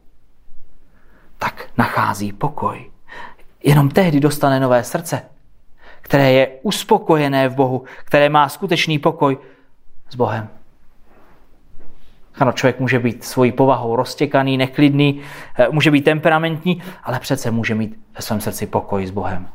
[1.38, 2.90] tak nachází pokoj.
[3.64, 5.22] Jenom tehdy dostane nové srdce,
[6.00, 9.38] které je uspokojené v Bohu, které má skutečný pokoj
[10.10, 10.48] s Bohem.
[12.34, 15.20] Ano, člověk může být svojí povahou roztěkaný, neklidný,
[15.58, 19.48] eh, může být temperamentní, ale přece může mít ve svém srdci pokoj s Bohem.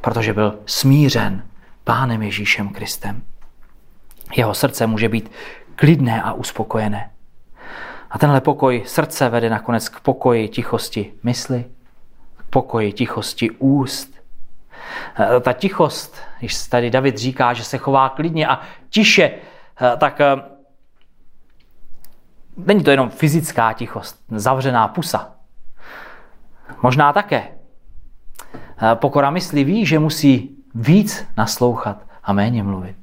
[0.00, 1.42] Protože byl smířen
[1.88, 3.22] Pánem Ježíšem Kristem.
[4.36, 5.30] Jeho srdce může být
[5.76, 7.10] klidné a uspokojené.
[8.10, 11.64] A tenhle pokoj srdce vede nakonec k pokoji tichosti mysli,
[12.36, 14.14] k pokoji tichosti úst.
[15.36, 20.20] E, ta tichost, když tady David říká, že se chová klidně a tiše, e, tak
[20.20, 20.36] e,
[22.56, 25.34] není to jenom fyzická tichost, zavřená pusa.
[26.82, 27.48] Možná také.
[28.94, 32.96] Pokora mysli ví, že musí víc naslouchat a méně mluvit.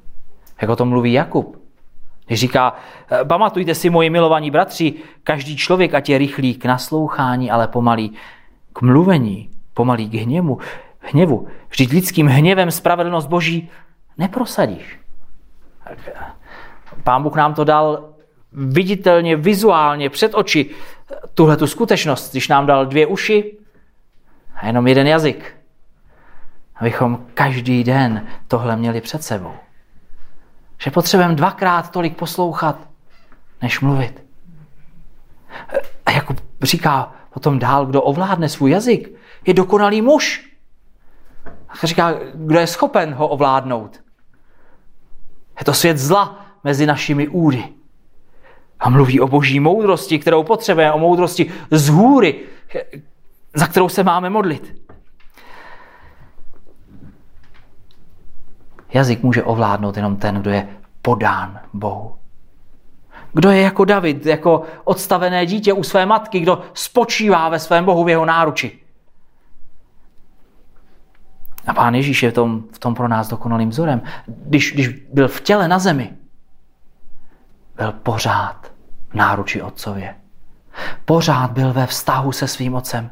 [0.60, 1.62] Jak o tom mluví Jakub.
[2.26, 2.74] Když říká,
[3.10, 8.12] eh, pamatujte si, moji milovaní bratři, každý člověk, ať je rychlý k naslouchání, ale pomalý
[8.72, 10.58] k mluvení, pomalý k hněvu,
[10.98, 11.48] hněvu.
[11.70, 13.70] Vždyť lidským hněvem spravedlnost Boží
[14.18, 14.98] neprosadíš.
[15.86, 15.96] Eh,
[17.04, 18.08] Pán Bůh nám to dal
[18.52, 20.70] viditelně, vizuálně před oči
[21.34, 23.58] tuhle tu skutečnost, když nám dal dvě uši
[24.54, 25.55] a jenom jeden jazyk.
[26.76, 29.52] Abychom každý den tohle měli před sebou.
[30.78, 32.88] Že potřebujeme dvakrát tolik poslouchat,
[33.62, 34.24] než mluvit.
[36.06, 39.12] A jako říká potom dál, kdo ovládne svůj jazyk,
[39.46, 40.50] je dokonalý muž.
[41.68, 44.00] A říká, kdo je schopen ho ovládnout.
[45.58, 47.68] Je to svět zla mezi našimi úry.
[48.80, 52.40] A mluví o boží moudrosti, kterou potřebujeme, o moudrosti z hůry,
[53.54, 54.85] za kterou se máme modlit.
[58.96, 60.68] Jazyk může ovládnout jenom ten, kdo je
[61.02, 62.16] podán Bohu.
[63.32, 68.04] Kdo je jako David, jako odstavené dítě u své matky, kdo spočívá ve svém Bohu
[68.04, 68.78] v jeho náruči.
[71.66, 74.02] A pán Ježíš je v tom, v tom pro nás dokonalým vzorem.
[74.26, 76.12] Když, když byl v těle na zemi,
[77.76, 78.72] byl pořád
[79.08, 80.14] v náruči otcově.
[81.04, 83.10] Pořád byl ve vztahu se svým otcem.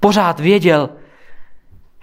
[0.00, 0.90] Pořád věděl,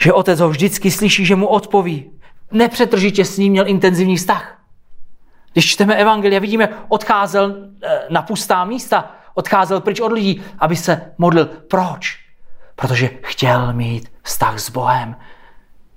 [0.02, 2.12] že otec ho vždycky slyší, že mu odpoví.
[2.52, 4.58] Nepřetržitě s ním měl intenzivní vztah.
[5.54, 11.14] Když čteme evangelia, vidíme, odcházel eh, na pustá místa, odcházel pryč od lidí, aby se
[11.18, 11.46] modlil.
[11.46, 12.20] Proč?
[12.76, 15.16] Protože chtěl mít vztah s Bohem.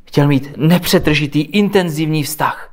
[0.06, 2.70] Chtěl mít nepřetržitý, intenzivní vztah.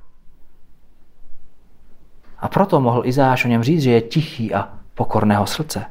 [2.40, 5.86] A proto mohl Izáš o něm říct, že je tichý a pokorného srdce.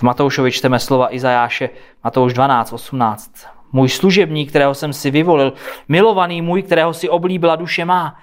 [0.00, 1.70] V Matoušovi čteme slova Izajáše,
[2.04, 3.32] Matouš 12, 18.
[3.72, 5.52] Můj služebník, kterého jsem si vyvolil,
[5.88, 8.16] milovaný můj, kterého si oblíbila duše má,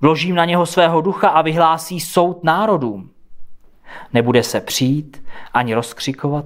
[0.00, 3.10] vložím na něho svého ducha a vyhlásí soud národům.
[4.12, 6.44] Nebude se přijít ani rozkřikovat.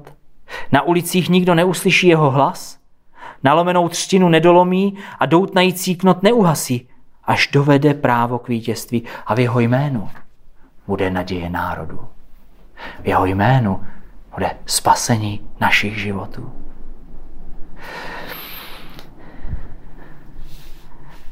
[0.73, 2.79] Na ulicích nikdo neuslyší jeho hlas.
[3.43, 6.89] Nalomenou třtinu nedolomí a doutnající knot neuhasí,
[7.25, 10.11] až dovede právo k vítězství a v jeho jménu
[10.87, 12.01] bude naděje národu.
[13.03, 13.81] V jeho jménu
[14.37, 16.53] bude spasení našich životů.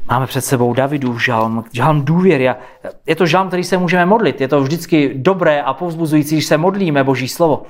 [0.09, 2.49] Máme před sebou Davidův žalm, žalm důvěry.
[3.05, 4.41] Je to žalm, který se můžeme modlit.
[4.41, 7.63] Je to vždycky dobré a povzbuzující, když se modlíme Boží slovo.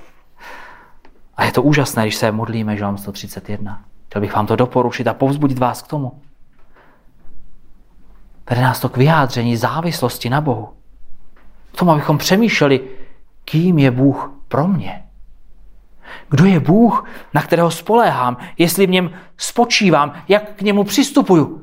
[1.38, 3.84] A je to úžasné, když se modlíme žalm 131.
[4.08, 6.21] Chtěl bych vám to doporučit a povzbudit vás k tomu.
[8.50, 10.69] Vede nás to k vyjádření závislosti na Bohu.
[11.74, 12.82] K tomu, abychom přemýšleli,
[13.45, 15.05] kým je Bůh pro mě.
[16.30, 21.62] Kdo je Bůh, na kterého spoléhám, jestli v něm spočívám, jak k němu přistupuju.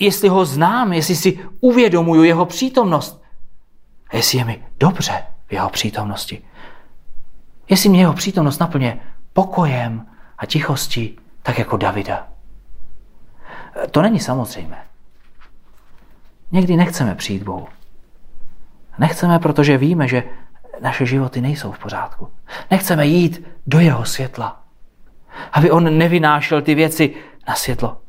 [0.00, 3.22] jestli ho znám, jestli si uvědomuju jeho přítomnost.
[4.12, 6.42] Jestli je mi dobře v jeho přítomnosti.
[7.68, 9.00] Jestli mě jeho přítomnost naplně
[9.32, 10.06] pokojem
[10.38, 12.28] a tichostí, tak jako Davida.
[13.90, 14.84] To není samozřejmé.
[16.52, 17.68] Někdy nechceme přijít Bohu.
[18.98, 20.22] Nechceme, protože víme, že
[20.80, 22.28] naše životy nejsou v pořádku.
[22.70, 24.62] Nechceme jít do jeho světla,
[25.52, 27.14] aby on nevynášel ty věci
[27.48, 28.00] na světlo.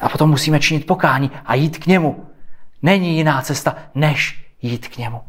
[0.00, 2.26] A potom musíme činit pokání a jít k němu.
[2.82, 5.20] Není jiná cesta, než jít k němu.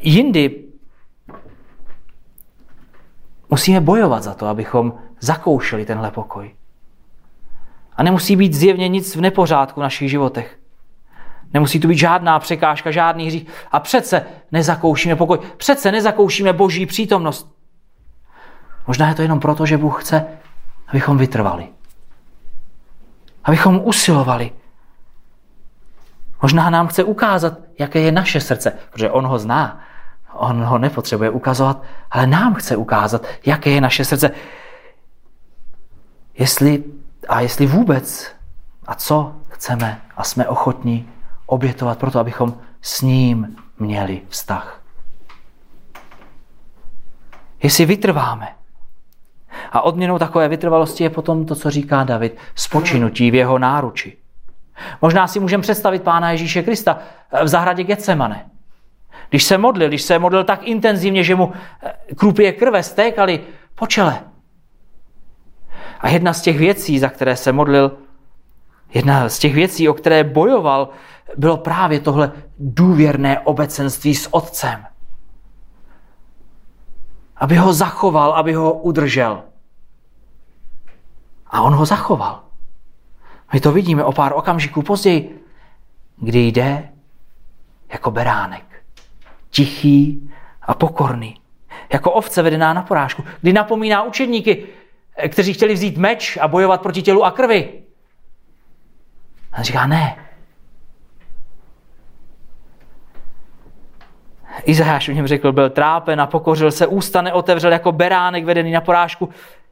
[0.00, 0.64] Jindy
[3.50, 6.54] musíme bojovat za to, abychom zakoušeli tenhle pokoj.
[7.96, 10.58] A nemusí být zjevně nic v nepořádku v našich životech.
[11.54, 13.46] Nemusí tu být žádná překážka, žádný hřích.
[13.72, 15.38] A přece nezakoušíme pokoj.
[15.56, 17.52] Přece nezakoušíme boží přítomnost.
[18.86, 20.26] Možná je to jenom proto, že Bůh chce,
[20.88, 21.68] abychom vytrvali.
[23.44, 24.50] Abychom usilovali.
[26.42, 29.80] Možná nám chce ukázat, jaké je naše srdce, protože On ho zná.
[30.32, 34.30] On ho nepotřebuje ukazovat, ale nám chce ukázat, jaké je naše srdce.
[36.34, 36.84] Jestli
[37.28, 38.34] a jestli vůbec
[38.86, 41.08] a co chceme a jsme ochotní
[41.52, 44.80] obětovat proto, abychom s ním měli vztah.
[47.62, 48.48] Jestli vytrváme.
[49.72, 54.16] A odměnou takové vytrvalosti je potom to, co říká David, spočinutí v jeho náruči.
[55.02, 56.98] Možná si můžeme představit Pána Ježíše Krista
[57.42, 58.46] v zahradě Getsemane.
[59.28, 61.52] Když se modlil, když se modlil tak intenzivně, že mu
[62.16, 63.40] krupě krve stékaly
[63.74, 64.20] po čele.
[66.00, 67.98] A jedna z těch věcí, za které se modlil,
[68.94, 70.88] jedna z těch věcí, o které bojoval,
[71.36, 74.86] bylo právě tohle důvěrné obecenství s otcem.
[77.36, 79.42] Aby ho zachoval, aby ho udržel.
[81.46, 82.42] A on ho zachoval.
[83.52, 85.44] My to vidíme o pár okamžiků později,
[86.16, 86.88] kdy jde
[87.92, 88.84] jako beránek.
[89.50, 90.30] Tichý
[90.62, 91.40] a pokorný.
[91.92, 93.24] Jako ovce vedená na porážku.
[93.40, 94.66] Kdy napomíná učedníky,
[95.28, 97.82] kteří chtěli vzít meč a bojovat proti tělu a krvi.
[99.52, 100.16] A říká, ne,
[104.64, 108.80] Izajáš o něm řekl, byl trápen a pokořil se, ústa neotevřel jako beránek vedený na
[108.80, 109.28] porážku,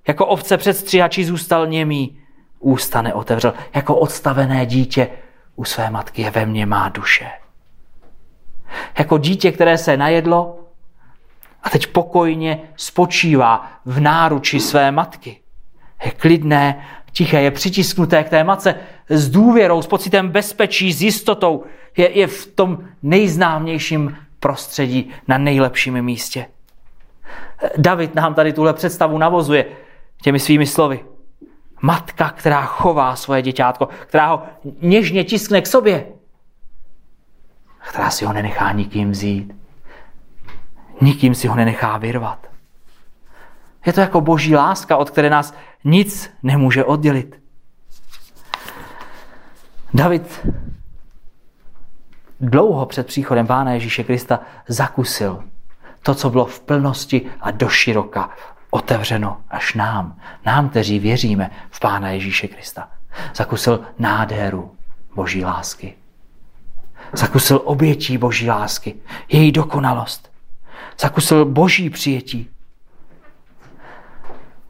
[0.09, 2.19] jako ovce před stříhačí zůstal němý,
[2.61, 5.09] ústa neotevřel, jako odstavené dítě
[5.57, 7.31] u své matky je ve mně má duše.
[8.99, 10.61] Jako dítě, které se najedlo
[11.62, 15.40] a teď pokojně spočívá v náruči své matky.
[16.05, 18.75] Je klidné, tiché, je přitisknuté k té matce
[19.09, 21.64] s důvěrou, s pocitem bezpečí, s jistotou.
[21.97, 26.46] Je, je v tom nejznámějším prostředí na nejlepším místě.
[27.76, 29.66] David nám tady tuhle představu navozuje
[30.22, 31.05] těmi svými slovy.
[31.83, 34.42] Matka, která chová svoje děťátko, která ho
[34.81, 36.07] něžně tiskne k sobě,
[37.88, 39.53] která si ho nenechá nikým vzít.
[41.00, 42.46] Nikým si ho nenechá vyrvat.
[43.87, 47.40] Je to jako boží láska, od které nás nic nemůže oddělit.
[49.94, 50.46] David
[52.40, 55.44] dlouho před příchodem Pána Ježíše Krista zakusil
[56.03, 58.31] to, co bylo v plnosti a doširoka
[58.70, 62.88] otevřeno až nám, nám, kteří věříme v Pána Ježíše Krista.
[63.35, 64.74] Zakusil nádheru
[65.14, 65.94] Boží lásky.
[67.12, 68.94] Zakusil obětí Boží lásky,
[69.29, 70.31] její dokonalost.
[71.00, 72.50] Zakusil Boží přijetí.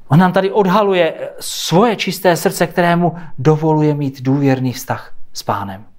[0.09, 5.90] On nám tady odhaluje svoje čisté srdce, kterému dovoluje mít důvěrný vztah s Pánem.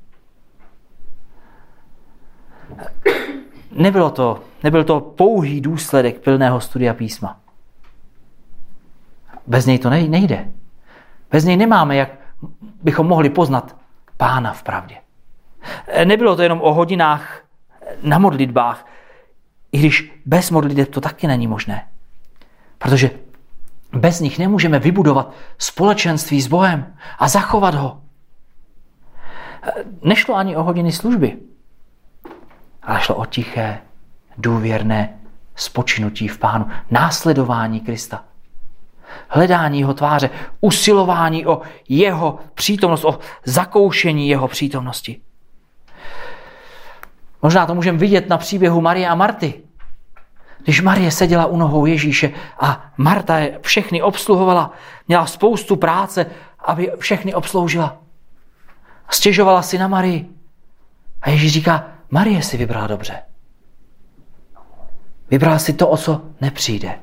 [3.72, 7.40] Nebylo to, nebyl to pouhý důsledek pilného studia písma.
[9.48, 10.52] Bez něj to nejde.
[11.32, 12.10] Bez něj nemáme, jak
[12.84, 13.76] bychom mohli poznat
[14.18, 14.96] pána v pravdě.
[16.06, 17.42] Nebylo to jenom o hodinách
[18.04, 18.86] na modlitbách,
[19.72, 21.88] i když bez modliteb to taky není možné.
[22.78, 23.12] Protože
[23.94, 28.02] bez nich nemůžeme vybudovat společenství s Bohem a zachovat ho.
[30.04, 31.38] Nešlo ani o hodiny služby
[32.84, 33.80] ale šlo o tiché,
[34.38, 35.20] důvěrné
[35.56, 38.24] spočinutí v Pánu, následování Krista.
[39.28, 40.30] Hledání jeho tváře,
[40.62, 45.22] usilování o jeho přítomnost, o zakoušení jeho přítomnosti.
[47.42, 49.54] Možná to můžeme vidět na příběhu Marie a Marty.
[50.64, 54.72] Když Marie seděla u nohou Ježíše a Marta je všechny obsluhovala,
[55.08, 56.26] měla spoustu práce,
[56.60, 57.98] aby všechny obsloužila.
[59.10, 60.30] Stěžovala si na Marii.
[61.22, 63.24] A Ježíš říká, Marie si vybrala dobře.
[65.30, 67.00] Vybrala si to, o co nepřijde.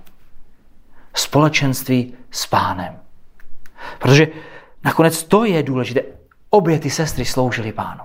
[1.15, 3.01] Společenství s pánem.
[3.99, 4.27] Protože
[4.85, 6.03] nakonec to je důležité.
[6.51, 8.05] obě ty sestry sloužily pánu.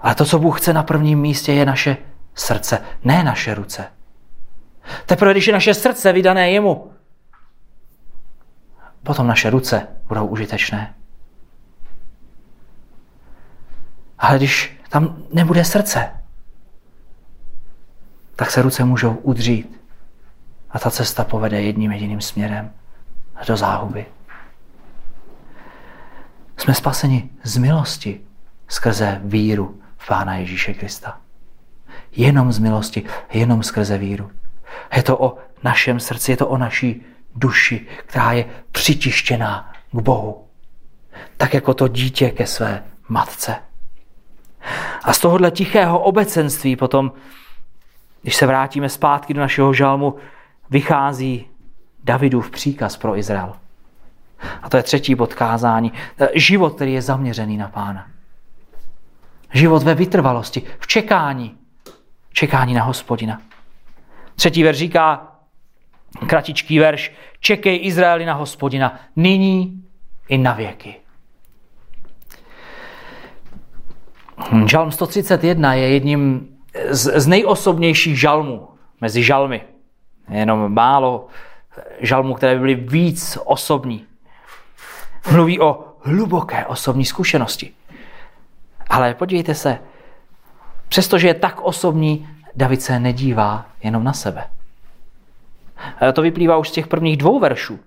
[0.00, 1.96] Ale to, co Bůh chce na prvním místě, je naše
[2.34, 3.86] srdce, ne naše ruce.
[5.06, 6.92] Teprve, když je naše srdce vydané jemu,
[9.02, 10.94] potom naše ruce budou užitečné.
[14.20, 16.10] Ale když tam nebude srdce,
[18.36, 19.80] tak se ruce můžou udřít
[20.70, 22.72] a ta cesta povede jedním jediným směrem
[23.46, 24.06] do záhuby.
[26.56, 28.20] Jsme spaseni z milosti
[28.68, 31.20] skrze víru v Pána Ježíše Krista.
[32.12, 34.30] Jenom z milosti, jenom skrze víru.
[34.96, 37.02] Je to o našem srdci, je to o naší
[37.34, 40.48] duši, která je přitištěná k Bohu.
[41.36, 43.69] Tak jako to dítě ke své matce.
[45.02, 47.12] A z tohohle tichého obecenství potom,
[48.22, 50.14] když se vrátíme zpátky do našeho žalmu,
[50.70, 51.46] vychází
[52.04, 53.52] Davidův příkaz pro Izrael.
[54.62, 55.92] A to je třetí podkázání.
[56.34, 58.06] Život, který je zaměřený na pána.
[59.52, 61.56] Život ve vytrvalosti, v čekání.
[62.32, 63.40] Čekání na hospodina.
[64.34, 65.36] Třetí verš říká,
[66.26, 69.84] kratičký verš, čekej Izraeli na hospodina, nyní
[70.28, 70.94] i na věky.
[74.66, 76.48] Žalm 131 je jedním
[76.90, 78.68] z, z nejosobnějších žalmů
[79.00, 79.62] mezi žalmy.
[80.28, 81.26] Jenom málo
[82.00, 84.04] žalmů, které by byly víc osobní.
[85.32, 87.72] Mluví o hluboké osobní zkušenosti.
[88.90, 89.78] Ale podívejte se,
[90.88, 94.44] přestože je tak osobní, David se nedívá jenom na sebe.
[96.12, 97.78] To vyplývá už z těch prvních dvou veršů.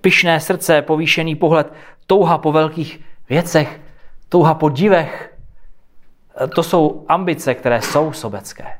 [0.00, 1.72] Pyšné srdce, povýšený pohled,
[2.06, 3.80] touha po velkých věcech,
[4.28, 5.35] touha po divech,
[6.54, 8.78] to jsou ambice, které jsou sobecké.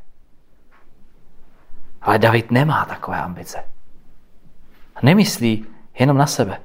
[2.02, 3.64] Ale David nemá takové ambice.
[5.02, 5.66] Nemyslí
[5.98, 6.60] jenom na sebe.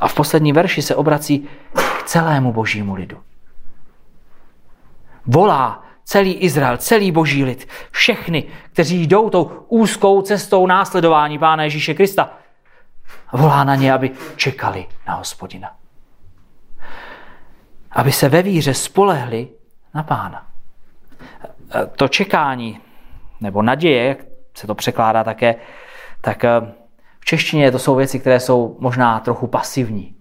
[0.00, 3.22] A v poslední verši se obrací k celému božímu lidu.
[5.26, 11.94] Volá celý Izrael, celý boží lid, všechny, kteří jdou tou úzkou cestou následování Pána Ježíše
[11.94, 12.30] Krista.
[13.32, 15.76] Volá na ně, aby čekali na hospodina.
[17.90, 19.48] Aby se ve víře spolehli
[19.94, 20.46] na Pána.
[21.96, 22.80] To čekání,
[23.40, 24.18] nebo naděje, jak
[24.54, 25.54] se to překládá také,
[26.20, 26.60] tak eh,
[27.20, 30.14] v češtině to jsou věci, které jsou možná trochu pasivní.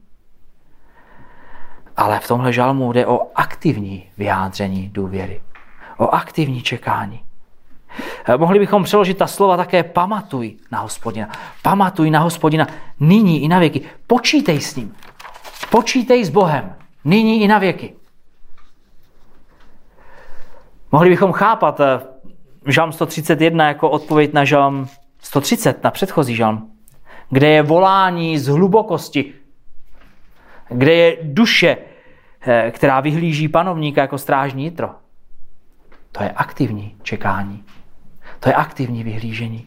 [1.97, 5.41] Ale v tomhle žalmu jde o aktivní vyjádření důvěry.
[5.97, 7.24] O aktivní čekání.
[8.26, 11.30] Eh, mohli bychom přeložit ta slova také pamatuj na hospodina.
[11.61, 12.67] Pamatuj na hospodina
[12.99, 13.82] nyní i na věky.
[14.07, 14.95] Počítej s ním.
[15.69, 16.76] Počítej s Bohem.
[17.05, 17.95] Nyní i na věky.
[20.93, 21.99] Mohli bychom chápat eh,
[22.67, 24.87] žalm 131 jako odpověď na žalm
[25.19, 26.71] 130, na předchozí žalm,
[27.29, 29.33] kde je volání z hlubokosti,
[30.69, 31.77] kde je duše,
[32.41, 34.89] eh, která vyhlíží panovníka jako strážní jitro.
[36.11, 37.63] To je aktivní čekání.
[38.39, 39.65] To je aktivní vyhlížení.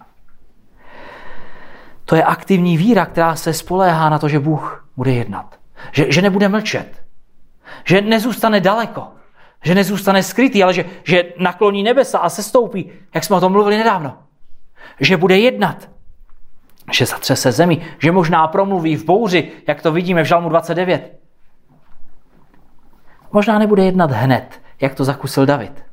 [2.04, 5.58] To je aktivní víra, která se spoléhá na to, že Bůh bude jednat.
[5.92, 7.02] Že, že nebude mlčet.
[7.84, 9.16] Že nezůstane daleko
[9.64, 13.52] že nezůstane skrytý, ale že, že nakloní nebesa a se stoupí, jak jsme o tom
[13.52, 14.18] mluvili nedávno.
[15.00, 15.88] Že bude jednat,
[16.92, 21.18] že zatřese zemi, že možná promluví v bouři, jak to vidíme v Žalmu 29.
[23.32, 25.84] Možná nebude jednat hned, jak to zakusil David.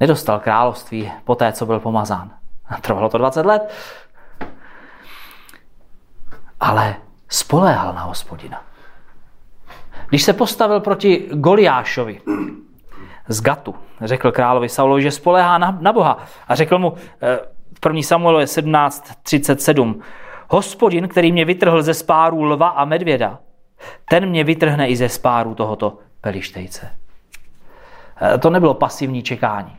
[0.00, 2.30] Nedostal království po té, co byl pomazán.
[2.80, 3.72] Trvalo to 20 let.
[6.60, 6.96] Ale
[7.28, 8.67] spoléhal na hospodina.
[10.08, 12.20] Když se postavil proti Goliášovi
[13.28, 16.18] z Gatu, řekl královi Saulovi, že spolehá na, na Boha.
[16.48, 17.38] A řekl mu eh,
[17.82, 18.02] v 1.
[18.02, 20.00] Samuelu 17.37,
[20.48, 23.38] hospodin, který mě vytrhl ze spáru lva a medvěda,
[24.08, 26.90] ten mě vytrhne i ze spáru tohoto pelištejce.
[28.20, 29.76] Eh, to nebylo pasivní čekání.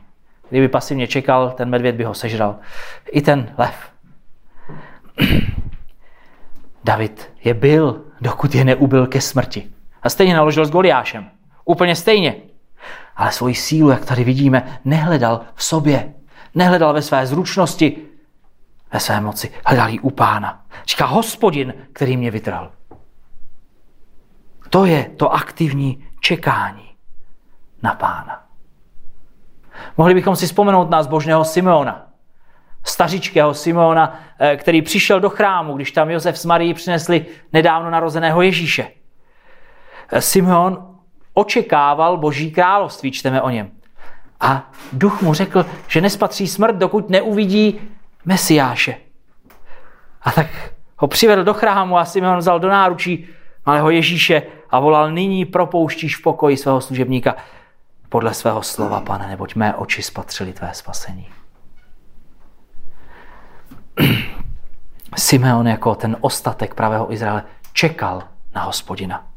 [0.50, 2.56] Kdyby pasivně čekal, ten medvěd by ho sežral.
[3.12, 3.76] I ten lev.
[6.84, 9.79] David je byl, dokud je neubil ke smrti.
[10.04, 11.30] A stejně naložil s Goliášem.
[11.66, 12.36] Úplně stejně.
[13.16, 16.14] Ale svoji sílu, jak tady vidíme, nehledal v sobě.
[16.56, 17.98] Nehledal ve své zručnosti,
[18.94, 19.52] ve své moci.
[19.66, 20.66] Hledal ji u pána.
[20.88, 22.72] Říká hospodin, který mě vytrhl.
[24.70, 26.90] To je to aktivní čekání
[27.84, 28.46] na pána.
[29.98, 32.08] Mohli bychom si vzpomenout na zbožného Simeona,
[32.84, 38.42] stařičkého Simeona, eh, který přišel do chrámu, když tam Josef s Marií přinesli nedávno narozeného
[38.42, 38.88] Ježíše.
[40.20, 40.96] Simeon
[41.34, 43.72] očekával boží království, čteme o něm.
[44.40, 47.80] A duch mu řekl, že nespatří smrt, dokud neuvidí
[48.26, 48.96] Mesiáše.
[50.22, 50.48] A tak
[50.98, 53.28] ho přivedl do chrámu a Simeon vzal do náručí
[53.66, 57.36] malého Ježíše a volal, nyní propouštíš v pokoji svého služebníka
[58.10, 61.30] podle svého slova, pane, neboť mé oči spatřili tvé spasení.
[65.18, 67.44] Simeon jako ten ostatek pravého Izraele
[67.74, 68.24] čekal
[68.56, 69.28] na hospodina.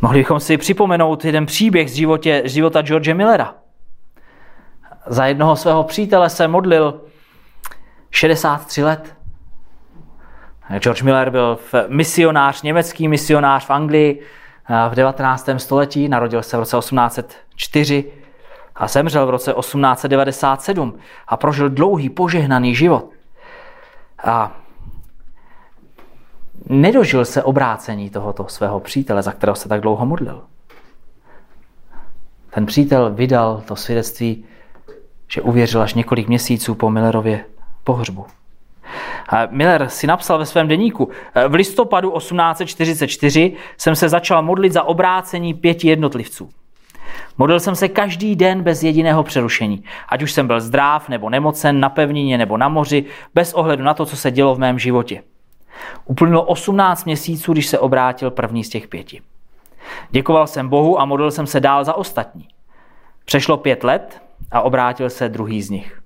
[0.00, 3.54] Mohli bychom si připomenout jeden příběh z, životě, z života George Millera.
[5.06, 7.00] Za jednoho svého přítele se modlil
[8.10, 9.16] 63 let.
[10.78, 14.22] George Miller byl misionář, německý misionář v Anglii
[14.88, 15.48] v 19.
[15.56, 18.12] století, narodil se v roce 1804
[18.74, 20.98] a zemřel v roce 1897
[21.28, 23.10] a prožil dlouhý požehnaný život.
[24.24, 24.59] A
[26.68, 30.42] nedožil se obrácení tohoto svého přítele, za kterého se tak dlouho modlil.
[32.54, 34.44] Ten přítel vydal to svědectví,
[35.28, 37.44] že uvěřil až několik měsíců po Millerově
[37.84, 38.26] pohřbu.
[39.50, 41.10] Miller si napsal ve svém deníku,
[41.48, 46.50] v listopadu 1844 jsem se začal modlit za obrácení pěti jednotlivců.
[47.38, 51.80] Modlil jsem se každý den bez jediného přerušení, ať už jsem byl zdrav nebo nemocen,
[51.80, 53.04] na pevnině nebo na moři,
[53.34, 55.22] bez ohledu na to, co se dělo v mém životě.
[56.04, 59.22] Uplynulo 18 měsíců, když se obrátil první z těch pěti.
[60.10, 62.48] Děkoval jsem Bohu a modlil jsem se dál za ostatní.
[63.24, 66.02] Přešlo pět let a obrátil se druhý z nich.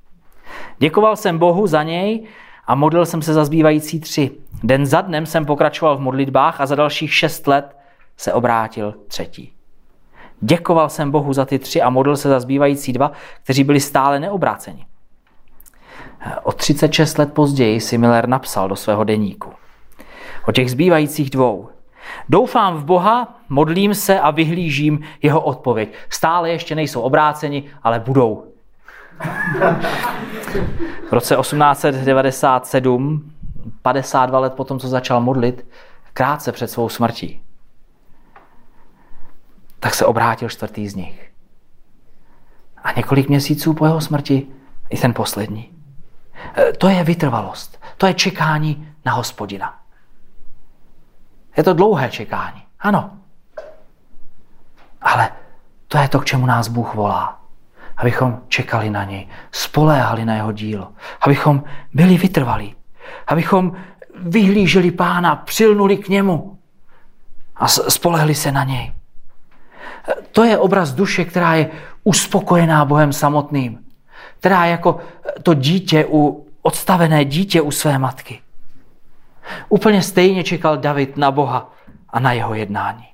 [0.78, 2.26] Děkoval jsem Bohu za něj
[2.66, 4.30] a modlil jsem se za zbývající tři.
[4.62, 7.76] Den za dnem jsem pokračoval v modlitbách a za dalších šest let
[8.16, 9.52] se obrátil třetí.
[10.40, 13.12] Děkoval jsem Bohu za ty tři a modlil se za zbývající dva,
[13.42, 14.86] kteří byli stále neobráceni.
[16.42, 19.52] O 36 let později si Miller napsal do svého deníku.
[20.46, 21.68] O těch zbývajících dvou.
[22.28, 25.92] Doufám v Boha, modlím se a vyhlížím jeho odpověď.
[26.08, 28.44] Stále ještě nejsou obráceni, ale budou.
[31.08, 33.32] V roce 1897,
[33.82, 35.66] 52 let potom, co začal modlit,
[36.12, 37.42] krátce před svou smrtí,
[39.80, 41.30] tak se obrátil čtvrtý z nich.
[42.84, 44.46] A několik měsíců po jeho smrti
[44.90, 45.72] i ten poslední.
[46.56, 47.80] E, to je vytrvalost.
[47.96, 49.83] To je čekání na hospodina.
[51.56, 52.62] Je to dlouhé čekání.
[52.80, 53.10] Ano.
[55.02, 55.30] Ale
[55.88, 57.40] to je to, k čemu nás Bůh volá.
[57.96, 62.74] Abychom čekali na něj, spoléhali na jeho dílo, abychom byli vytrvalí,
[63.26, 63.72] abychom
[64.16, 66.58] vyhlíželi pána, přilnuli k němu
[67.56, 68.92] a spolehli se na něj.
[70.32, 71.70] To je obraz duše, která je
[72.04, 73.84] uspokojená Bohem samotným,
[74.38, 74.98] která jako
[75.42, 78.40] to dítě u odstavené dítě u své matky.
[79.68, 81.72] Úplně stejně čekal David na Boha
[82.08, 83.06] a na jeho jednání.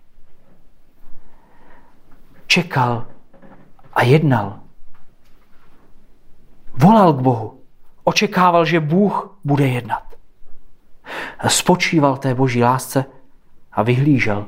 [2.47, 3.07] Čekal
[3.93, 4.61] a jednal.
[6.75, 7.61] Volal k Bohu.
[8.05, 10.03] Očekával, že Bůh bude jednat.
[11.49, 13.05] Spočíval té boží lásce
[13.73, 14.47] a vyhlížel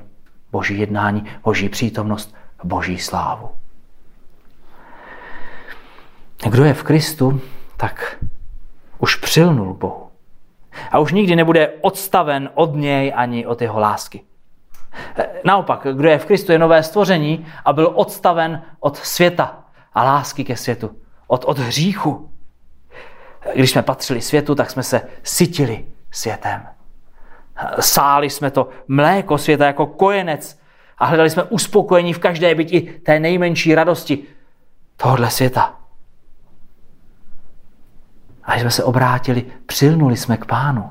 [0.52, 3.50] boží jednání, boží přítomnost, boží slávu.
[6.50, 7.40] Kdo je v Kristu,
[7.76, 8.24] tak
[8.98, 10.01] už přilnul Bohu.
[10.90, 14.22] A už nikdy nebude odstaven od něj ani od jeho lásky.
[15.44, 19.58] Naopak, kdo je v Kristu, je nové stvoření a byl odstaven od světa
[19.94, 20.90] a lásky ke světu,
[21.26, 22.30] od, od hříchu.
[23.54, 26.66] Když jsme patřili světu, tak jsme se sytili světem.
[27.80, 30.58] Sáli jsme to mléko světa jako kojenec
[30.98, 34.24] a hledali jsme uspokojení v každé byti té nejmenší radosti
[34.96, 35.81] tohohle světa.
[38.44, 40.90] A jsme se obrátili, přilnuli jsme k pánu.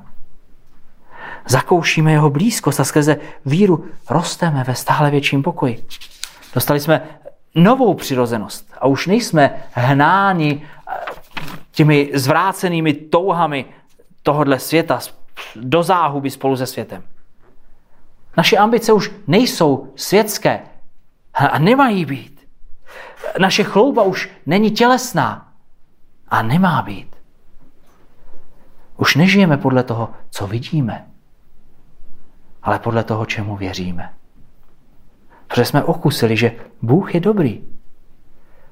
[1.47, 5.86] Zakoušíme jeho blízkost a skrze víru rosteme ve stále větším pokoji.
[6.54, 7.02] Dostali jsme
[7.56, 10.93] novou přirozenost a už nejsme hnáni eh,
[11.72, 13.66] těmi zvrácenými touhami
[14.24, 14.99] tohodle světa
[15.56, 17.04] do záhuby spolu se světem.
[18.38, 20.62] Naše ambice už nejsou světské
[21.34, 22.47] a nemají být.
[23.39, 25.52] Naše chlouba už není tělesná
[26.28, 27.11] a nemá být.
[29.02, 31.08] Už nežijeme podle toho, co vidíme,
[32.64, 34.14] ale podle toho, čemu věříme.
[35.47, 37.64] Protože jsme okusili, že Bůh je dobrý.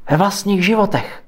[0.10, 1.24] Ve vlastních životech.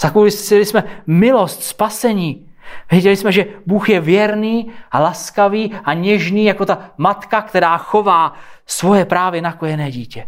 [0.00, 2.46] Zakusili jsme milost, spasení.
[2.90, 8.32] Věděli jsme, že Bůh je věrný a laskavý a něžný jako ta matka, která chová
[8.66, 10.26] svoje právě nakojené dítě.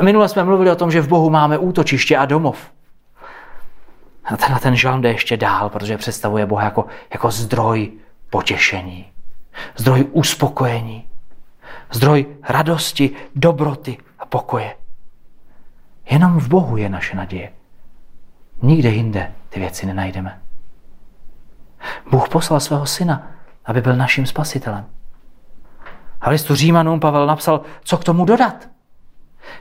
[0.00, 2.73] Minule jsme mluvili o tom, že v Bohu máme útočiště a domov.
[4.24, 7.92] A tenhle ten žalm jde ještě dál, protože představuje Boha jako, jako zdroj
[8.30, 9.06] potěšení,
[9.76, 11.08] zdroj uspokojení,
[11.92, 14.76] zdroj radosti, dobroty a pokoje.
[16.10, 17.52] Jenom v Bohu je naše naděje.
[18.62, 20.40] Nikde jinde ty věci nenajdeme.
[22.10, 23.26] Bůh poslal svého syna,
[23.64, 24.86] aby byl naším spasitelem.
[26.20, 28.68] A listu Římanům Pavel napsal, co k tomu dodat.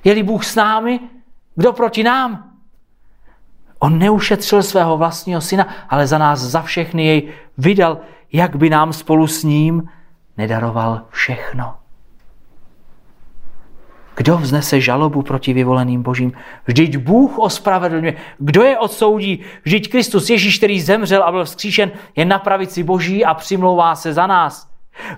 [0.03, 0.99] Je-li Bůh s námi,
[1.55, 2.52] kdo proti nám?
[3.83, 7.97] On neušetřil svého vlastního syna, ale za nás, za všechny jej vydal,
[8.33, 9.89] jak by nám spolu s ním
[10.37, 11.75] nedaroval všechno.
[14.15, 16.33] Kdo vznese žalobu proti vyvoleným božím?
[16.67, 18.15] Vždyť Bůh ospravedlňuje.
[18.37, 19.43] Kdo je odsoudí?
[19.63, 24.13] Vždyť Kristus Ježíš, který zemřel a byl vzkříšen, je na pravici boží a přimlouvá se
[24.13, 24.69] za nás.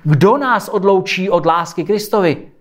[0.03, 2.55] Kdo nás odloučí od lásky Kristovi?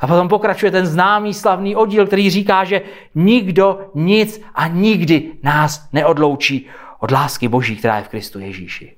[0.00, 2.82] A potom pokračuje ten známý slavný oddíl, který říká, že
[3.14, 6.66] nikdo nic a nikdy nás neodloučí
[6.98, 8.96] od lásky Boží, která je v Kristu Ježíši.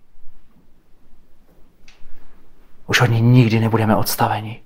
[2.87, 4.63] Už od ní nikdy nebudeme odstaveni.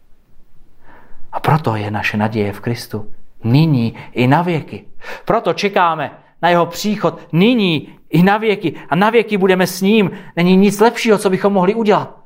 [1.32, 3.12] A proto je naše naděje v Kristu.
[3.44, 4.84] Nyní i na věky.
[5.24, 6.10] Proto čekáme
[6.42, 8.74] na jeho příchod nyní i na věky.
[8.88, 10.10] A na věky budeme s ním.
[10.36, 12.16] Není nic lepšího, co bychom mohli udělat,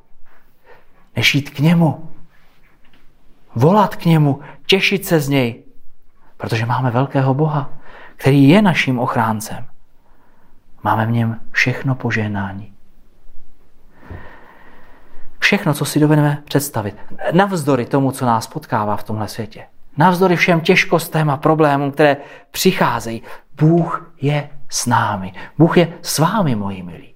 [1.17, 2.10] než jít k němu.
[3.55, 5.65] Volat k němu, těšit se z něj.
[6.37, 7.71] Protože máme velkého Boha,
[8.17, 9.67] který je naším ochráncem.
[10.83, 12.73] Máme v něm všechno požehnání.
[15.39, 16.97] Všechno, co si dovedeme představit.
[17.33, 19.67] Navzdory tomu, co nás potkává v tomhle světě.
[19.97, 22.17] Navzdory všem těžkostem a problémům, které
[22.51, 23.23] přicházejí.
[23.61, 25.33] Bůh je s námi.
[25.59, 27.15] Bůh je s vámi, moji milí.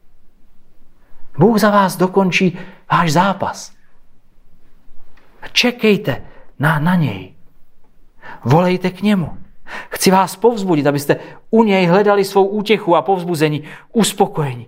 [1.39, 2.59] Bůh za vás dokončí
[2.93, 3.74] váš zápas.
[5.53, 6.23] Čekejte
[6.59, 7.35] na, na něj.
[8.45, 9.37] Volejte k němu.
[9.91, 11.17] Chci vás povzbudit, abyste
[11.51, 14.67] u něj hledali svou útěchu a povzbuzení, uspokojení.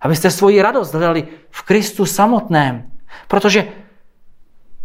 [0.00, 2.90] Abyste svoji radost hledali v Kristu samotném.
[3.28, 3.68] Protože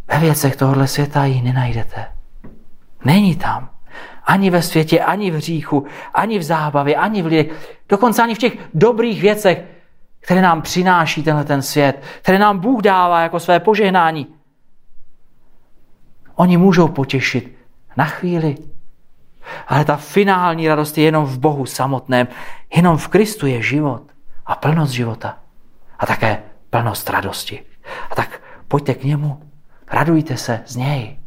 [0.08, 2.06] ve věcech tohohle světa ji nenajdete.
[3.06, 3.70] Není tam.
[4.24, 7.78] Ani ve světě, ani v hříchu, ani v zábavě, ani v lidech.
[7.90, 9.64] Dokonce ani v těch dobrých věcech,
[10.20, 14.28] které nám přináší tenhle ten svět, které nám Bůh dává jako své požehnání.
[16.36, 17.58] Oni můžou potěšit
[17.98, 18.58] na chvíli.
[19.68, 22.28] Ale ta finální radost je jenom v Bohu samotném.
[22.76, 24.04] Jenom v Kristu je život
[24.46, 25.38] a plnost života.
[26.00, 27.64] A také plnost radosti.
[28.10, 29.42] A tak pojďte k němu,
[29.92, 31.18] radujte se z něj.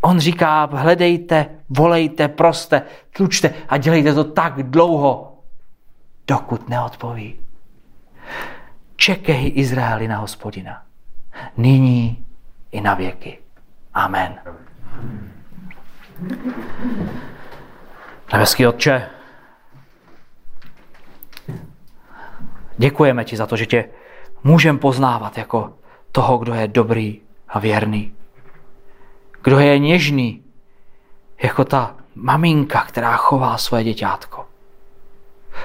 [0.00, 2.82] On říká, hledejte, volejte, proste,
[3.16, 5.42] tlučte a dělejte to tak dlouho,
[6.26, 7.40] dokud neodpoví.
[8.96, 10.82] Čekej Izraeli na hospodina.
[11.56, 12.25] Nyní
[12.76, 13.38] i na věky.
[13.94, 14.38] Amen.
[18.32, 19.08] Nebeský Otče,
[22.78, 23.88] děkujeme ti za to, že tě
[24.44, 25.74] můžeme poznávat jako
[26.12, 28.14] toho, kdo je dobrý a věrný.
[29.42, 30.44] Kdo je něžný,
[31.42, 34.46] jako ta maminka, která chová své děťátko.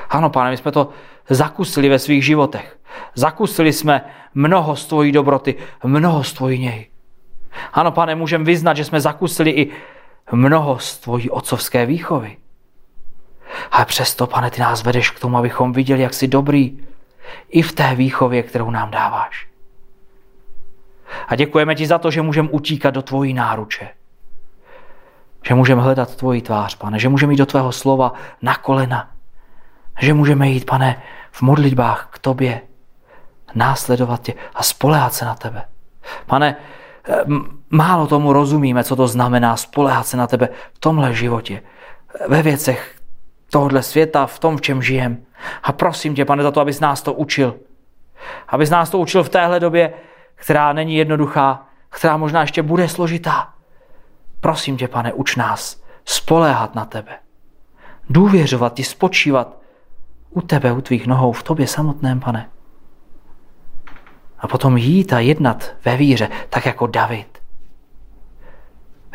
[0.09, 0.89] Ano, pane, my jsme to
[1.29, 2.79] zakusili ve svých životech.
[3.15, 6.90] Zakusili jsme mnoho z tvojí dobroty, mnoho z tvojí něj.
[7.73, 9.71] Ano, pane, můžeme vyznat, že jsme zakusili i
[10.31, 12.37] mnoho z tvojí otcovské výchovy.
[13.71, 16.79] Ale přesto, pane, ty nás vedeš k tomu, abychom viděli, jak jsi dobrý
[17.49, 19.47] i v té výchově, kterou nám dáváš.
[21.27, 23.89] A děkujeme ti za to, že můžeme utíkat do tvojí náruče.
[25.47, 29.11] Že můžeme hledat tvoji tvář, pane, že můžeme jít do tvého slova na kolena.
[29.99, 32.61] Že můžeme jít, pane, v modlitbách k tobě,
[33.55, 35.63] následovat tě a spolehat se na tebe.
[36.25, 36.55] Pane,
[37.69, 41.61] málo tomu rozumíme, co to znamená spolehat se na tebe v tomhle životě,
[42.27, 42.95] ve věcech
[43.51, 45.17] tohohle světa, v tom, v čem žijem.
[45.63, 47.55] A prosím tě, pane, za to, abys nás to učil.
[48.47, 49.93] Abys nás to učil v téhle době,
[50.35, 53.53] která není jednoduchá, která možná ještě bude složitá.
[54.39, 57.19] Prosím tě, pane, uč nás spoléhat na tebe.
[58.09, 59.57] Důvěřovat ti, spočívat
[60.29, 62.49] u tebe, u tvých nohou, v tobě samotném, pane
[64.41, 67.41] a potom jít a jednat ve víře, tak jako David.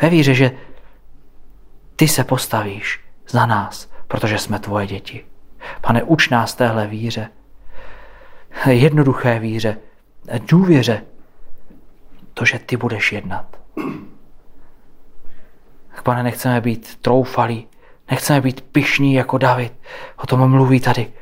[0.01, 0.51] Ve víře, že
[1.95, 5.25] ty se postavíš za nás, protože jsme tvoje děti.
[5.81, 7.29] Pane, uč nás téhle víře,
[8.69, 9.77] jednoduché víře,
[10.49, 11.03] důvěře,
[12.33, 13.57] to, že ty budeš jednat.
[16.03, 17.67] Pane, nechceme být troufalí,
[18.11, 19.73] nechceme být pišní jako David.
[20.17, 21.13] O tom mluví tady.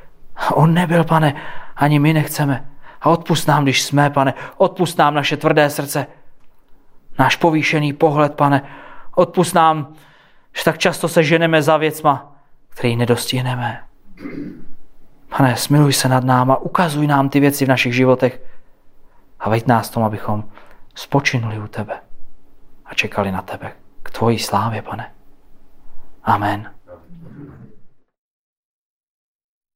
[0.53, 1.41] On nebyl, pane,
[1.75, 2.69] ani my nechceme.
[3.05, 6.07] A odpust nám, když jsme, pane, odpust nám naše tvrdé srdce,
[7.19, 8.61] náš povýšený pohled, pane,
[9.15, 9.93] odpust nám,
[10.57, 12.35] že tak často se ženeme za věcma,
[12.69, 13.83] který nedostihneme.
[15.37, 18.41] Pane, smiluj se nad náma, ukazuj nám ty věci v našich životech
[19.39, 20.43] a veď nás tomu, abychom
[20.95, 21.99] spočinuli u tebe
[22.85, 23.71] a čekali na tebe
[24.03, 25.11] k tvojí slávě, pane.
[26.23, 26.74] Amen.